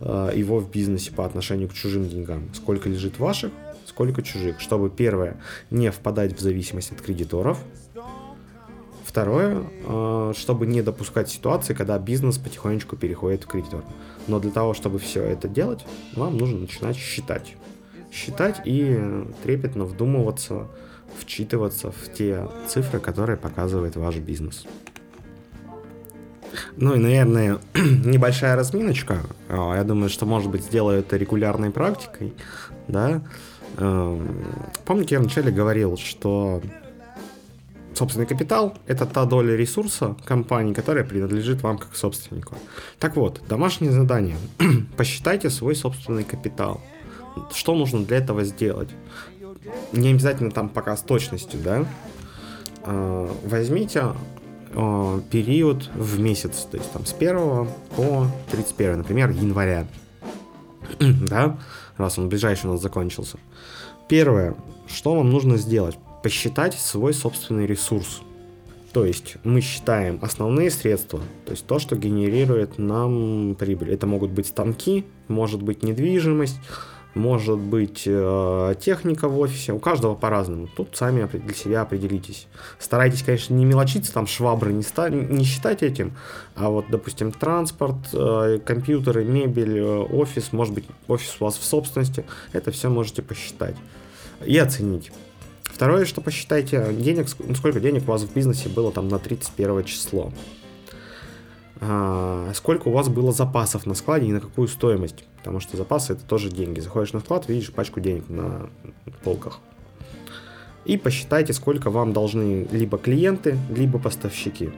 э, 0.00 0.32
его 0.34 0.58
в 0.58 0.70
бизнесе 0.70 1.12
по 1.12 1.24
отношению 1.24 1.68
к 1.68 1.74
чужим 1.74 2.08
деньгам. 2.08 2.48
Сколько 2.54 2.88
лежит 2.88 3.18
ваших, 3.18 3.52
сколько 3.86 4.22
чужих. 4.22 4.60
Чтобы, 4.60 4.90
первое, 4.90 5.40
не 5.70 5.90
впадать 5.90 6.36
в 6.36 6.40
зависимость 6.40 6.92
от 6.92 7.00
кредиторов. 7.00 7.58
Второе, 9.04 9.64
э, 9.86 10.32
чтобы 10.36 10.66
не 10.66 10.82
допускать 10.82 11.28
ситуации, 11.28 11.74
когда 11.74 11.98
бизнес 11.98 12.38
потихонечку 12.38 12.96
переходит 12.96 13.44
в 13.44 13.46
кредитор. 13.48 13.82
Но 14.28 14.38
для 14.38 14.52
того, 14.52 14.72
чтобы 14.72 14.98
все 14.98 15.22
это 15.22 15.48
делать, 15.48 15.84
вам 16.14 16.36
нужно 16.36 16.58
начинать 16.58 16.96
считать. 16.96 17.56
Считать 18.12 18.60
и 18.64 19.24
трепетно 19.42 19.84
вдумываться 19.84 20.68
вчитываться 21.18 21.90
в 21.90 22.12
те 22.12 22.48
цифры, 22.68 23.00
которые 23.00 23.36
показывает 23.36 23.96
ваш 23.96 24.16
бизнес. 24.16 24.66
Ну 26.76 26.94
и, 26.94 26.98
наверное, 26.98 27.58
небольшая 27.74 28.56
разминочка. 28.56 29.20
А, 29.48 29.76
я 29.76 29.84
думаю, 29.84 30.08
что, 30.10 30.26
может 30.26 30.50
быть, 30.50 30.64
сделаю 30.64 31.00
это 31.00 31.16
регулярной 31.16 31.70
практикой. 31.70 32.32
Да? 32.88 33.22
Эм, 33.76 34.44
помните, 34.84 35.14
я 35.14 35.20
вначале 35.20 35.52
говорил, 35.52 35.96
что 35.96 36.60
собственный 37.94 38.26
капитал– 38.26 38.76
это 38.86 39.06
та 39.06 39.24
доля 39.24 39.56
ресурса 39.56 40.16
компании, 40.24 40.74
которая 40.74 41.04
принадлежит 41.04 41.62
вам 41.62 41.78
как 41.78 41.94
собственнику. 41.94 42.56
Так 42.98 43.16
вот, 43.16 43.42
домашнее 43.48 43.92
задание. 43.92 44.36
Посчитайте 44.96 45.50
свой 45.50 45.76
собственный 45.76 46.24
капитал. 46.24 46.80
Что 47.52 47.74
нужно 47.74 48.04
для 48.04 48.18
этого 48.18 48.44
сделать? 48.44 48.90
Не 49.92 50.10
обязательно 50.10 50.50
там 50.50 50.68
пока 50.68 50.96
с 50.96 51.02
точностью, 51.02 51.60
да, 51.60 51.86
а, 52.82 53.30
возьмите 53.44 54.14
а, 54.74 55.20
период 55.30 55.90
в 55.94 56.18
месяц, 56.20 56.66
то 56.70 56.76
есть 56.76 56.90
там 56.92 57.04
с 57.04 57.12
1 57.12 57.68
по 57.96 58.26
31, 58.50 58.98
например, 58.98 59.30
января, 59.30 59.86
да, 60.98 61.58
раз 61.96 62.18
он 62.18 62.28
ближайший 62.28 62.66
у 62.66 62.72
нас 62.72 62.82
закончился. 62.82 63.38
Первое, 64.08 64.56
что 64.88 65.14
вам 65.14 65.30
нужно 65.30 65.56
сделать? 65.56 65.96
Посчитать 66.22 66.74
свой 66.74 67.14
собственный 67.14 67.66
ресурс. 67.66 68.22
То 68.92 69.04
есть 69.04 69.36
мы 69.44 69.60
считаем 69.60 70.18
основные 70.20 70.68
средства, 70.68 71.20
то 71.44 71.52
есть 71.52 71.64
то, 71.64 71.78
что 71.78 71.94
генерирует 71.94 72.76
нам 72.78 73.54
прибыль. 73.54 73.92
Это 73.92 74.08
могут 74.08 74.32
быть 74.32 74.48
станки, 74.48 75.04
может 75.28 75.62
быть 75.62 75.84
недвижимость, 75.84 76.58
может 77.14 77.58
быть 77.58 78.04
э, 78.06 78.74
техника 78.80 79.28
в 79.28 79.38
офисе, 79.38 79.72
у 79.72 79.78
каждого 79.78 80.14
по-разному. 80.14 80.68
Тут 80.68 80.96
сами 80.96 81.26
для 81.26 81.54
себя 81.54 81.82
определитесь. 81.82 82.46
Старайтесь, 82.78 83.22
конечно, 83.22 83.54
не 83.54 83.64
мелочиться, 83.64 84.12
там 84.12 84.26
швабры 84.26 84.72
не, 84.72 84.82
ста- 84.82 85.10
не 85.10 85.44
считать 85.44 85.82
этим, 85.82 86.12
а 86.54 86.70
вот, 86.70 86.86
допустим, 86.88 87.32
транспорт, 87.32 87.96
э, 88.12 88.60
компьютеры, 88.64 89.24
мебель, 89.24 89.78
э, 89.78 89.98
офис, 89.98 90.52
может 90.52 90.74
быть, 90.74 90.84
офис 91.08 91.36
у 91.40 91.44
вас 91.44 91.56
в 91.56 91.64
собственности, 91.64 92.24
это 92.52 92.70
все 92.70 92.88
можете 92.88 93.22
посчитать 93.22 93.76
и 94.44 94.56
оценить. 94.58 95.12
Второе, 95.64 96.04
что 96.04 96.20
посчитайте 96.20 96.92
денег, 96.92 97.28
сколько 97.28 97.80
денег 97.80 98.02
у 98.02 98.12
вас 98.12 98.22
в 98.22 98.34
бизнесе 98.34 98.68
было 98.68 98.92
там 98.92 99.08
на 99.08 99.18
31 99.18 99.84
число. 99.84 100.32
А, 101.80 102.52
сколько 102.54 102.88
у 102.88 102.92
вас 102.92 103.08
было 103.08 103.32
запасов 103.32 103.86
на 103.86 103.94
складе 103.94 104.26
и 104.26 104.32
на 104.32 104.40
какую 104.40 104.68
стоимость. 104.68 105.24
Потому 105.38 105.60
что 105.60 105.76
запасы 105.76 106.12
это 106.12 106.24
тоже 106.24 106.50
деньги. 106.50 106.80
Заходишь 106.80 107.12
на 107.12 107.20
склад, 107.20 107.48
видишь 107.48 107.72
пачку 107.72 108.00
денег 108.00 108.28
на 108.28 108.68
полках. 109.24 109.60
И 110.84 110.96
посчитайте, 110.96 111.52
сколько 111.52 111.90
вам 111.90 112.12
должны 112.12 112.66
либо 112.70 112.98
клиенты, 112.98 113.58
либо 113.74 113.98
поставщики. 113.98 114.70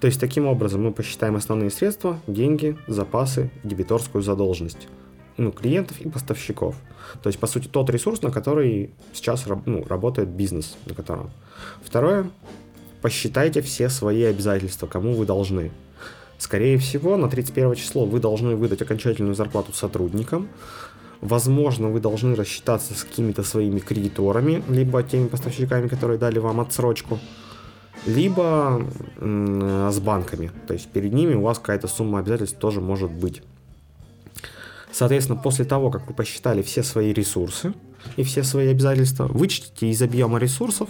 То 0.00 0.06
есть 0.06 0.18
таким 0.18 0.46
образом 0.46 0.82
мы 0.82 0.92
посчитаем 0.92 1.36
основные 1.36 1.70
средства, 1.70 2.18
деньги, 2.26 2.76
запасы, 2.86 3.50
дебиторскую 3.62 4.22
задолженность 4.22 4.88
ну, 5.36 5.52
клиентов 5.52 6.00
и 6.00 6.08
поставщиков. 6.08 6.74
То 7.22 7.28
есть, 7.28 7.38
по 7.38 7.46
сути, 7.46 7.68
тот 7.68 7.90
ресурс, 7.90 8.22
на 8.22 8.30
который 8.30 8.90
сейчас 9.12 9.44
ну, 9.66 9.84
работает 9.88 10.28
бизнес, 10.28 10.76
на 10.86 10.94
котором. 10.94 11.30
Второе, 11.82 12.30
посчитайте 13.02 13.62
все 13.62 13.88
свои 13.88 14.22
обязательства, 14.24 14.86
кому 14.86 15.14
вы 15.14 15.26
должны. 15.26 15.70
Скорее 16.40 16.78
всего, 16.78 17.18
на 17.18 17.28
31 17.28 17.74
число 17.74 18.06
вы 18.06 18.18
должны 18.18 18.56
выдать 18.56 18.80
окончательную 18.80 19.34
зарплату 19.34 19.74
сотрудникам. 19.74 20.48
Возможно, 21.20 21.88
вы 21.88 22.00
должны 22.00 22.34
рассчитаться 22.34 22.94
с 22.94 23.04
какими-то 23.04 23.42
своими 23.42 23.78
кредиторами, 23.78 24.62
либо 24.66 25.02
теми 25.02 25.28
поставщиками, 25.28 25.86
которые 25.86 26.18
дали 26.18 26.38
вам 26.38 26.60
отсрочку, 26.60 27.18
либо 28.06 28.82
с 29.20 30.00
банками. 30.00 30.50
То 30.66 30.72
есть 30.72 30.88
перед 30.88 31.12
ними 31.12 31.34
у 31.34 31.42
вас 31.42 31.58
какая-то 31.58 31.88
сумма 31.88 32.20
обязательств 32.20 32.58
тоже 32.58 32.80
может 32.80 33.10
быть. 33.10 33.42
Соответственно, 34.90 35.38
после 35.38 35.66
того, 35.66 35.90
как 35.90 36.08
вы 36.08 36.14
посчитали 36.14 36.62
все 36.62 36.82
свои 36.82 37.12
ресурсы 37.12 37.74
и 38.16 38.22
все 38.22 38.44
свои 38.44 38.68
обязательства, 38.68 39.26
вычтите 39.26 39.90
из 39.90 40.00
объема 40.00 40.38
ресурсов 40.38 40.88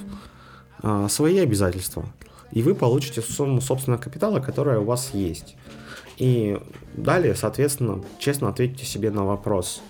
а, 0.81 1.09
свои 1.09 1.39
обязательства 1.39 2.07
и 2.53 2.63
вы 2.63 2.75
получите 2.75 3.23
сумму 3.23 3.61
собственного 3.61 4.01
капитала, 4.01 4.41
которая 4.41 4.81
у 4.81 4.85
вас 4.85 5.11
есть. 5.13 5.57
И 6.19 6.59
далее, 6.95 7.35
соответственно, 7.35 8.03
честно 8.19 8.49
ответьте 8.49 8.85
себе 8.85 9.11
на 9.11 9.25
вопрос, 9.25 9.83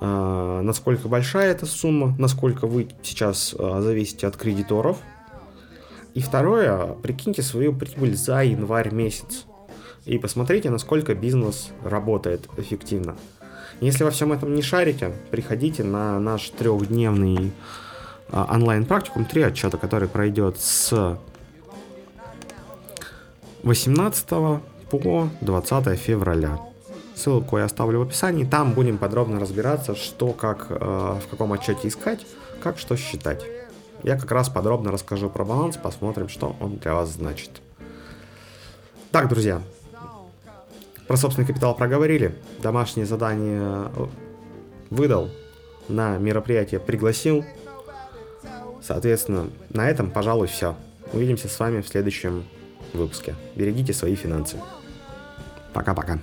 э, 0.00 0.60
насколько 0.62 1.08
большая 1.08 1.50
эта 1.50 1.66
сумма, 1.66 2.14
насколько 2.18 2.66
вы 2.66 2.88
сейчас 3.02 3.54
э, 3.58 3.80
зависите 3.80 4.26
от 4.26 4.36
кредиторов. 4.36 4.98
И 6.14 6.20
второе, 6.20 6.94
прикиньте 7.02 7.42
свою 7.42 7.74
прибыль 7.74 8.16
за 8.16 8.42
январь 8.42 8.92
месяц 8.92 9.44
и 10.06 10.18
посмотрите, 10.18 10.70
насколько 10.70 11.14
бизнес 11.14 11.70
работает 11.82 12.48
эффективно. 12.56 13.16
Если 13.80 14.04
во 14.04 14.10
всем 14.10 14.32
этом 14.32 14.54
не 14.54 14.62
шарите, 14.62 15.12
приходите 15.30 15.82
на 15.82 16.18
наш 16.20 16.48
трехдневный 16.50 17.50
э, 18.28 18.44
онлайн-практикум, 18.48 19.24
три 19.24 19.42
отчета, 19.42 19.78
который 19.78 20.08
пройдет 20.08 20.58
с 20.58 21.18
18 23.66 24.28
по 24.90 25.28
20 25.40 25.98
февраля. 25.98 26.60
Ссылку 27.16 27.58
я 27.58 27.64
оставлю 27.64 27.98
в 27.98 28.02
описании. 28.02 28.44
Там 28.44 28.74
будем 28.74 28.96
подробно 28.96 29.40
разбираться, 29.40 29.96
что, 29.96 30.32
как, 30.32 30.68
э, 30.70 30.74
в 30.74 31.28
каком 31.28 31.52
отчете 31.52 31.88
искать, 31.88 32.24
как 32.62 32.78
что 32.78 32.96
считать. 32.96 33.44
Я 34.04 34.16
как 34.16 34.30
раз 34.30 34.48
подробно 34.48 34.92
расскажу 34.92 35.28
про 35.28 35.44
баланс, 35.44 35.76
посмотрим, 35.78 36.28
что 36.28 36.54
он 36.60 36.76
для 36.76 36.94
вас 36.94 37.08
значит. 37.08 37.60
Так, 39.10 39.28
друзья, 39.28 39.60
про 41.08 41.16
собственный 41.16 41.48
капитал 41.48 41.74
проговорили, 41.74 42.36
домашнее 42.62 43.04
задание 43.04 43.60
э, 43.60 44.06
выдал, 44.90 45.28
на 45.88 46.18
мероприятие 46.18 46.78
пригласил. 46.78 47.44
Соответственно, 48.80 49.50
на 49.70 49.90
этом, 49.90 50.12
пожалуй, 50.12 50.46
все. 50.46 50.76
Увидимся 51.12 51.48
с 51.48 51.58
вами 51.58 51.80
в 51.80 51.88
следующем 51.88 52.44
выпуске. 52.96 53.34
Берегите 53.54 53.92
свои 53.92 54.14
финансы. 54.14 54.58
Пока-пока. 55.72 56.18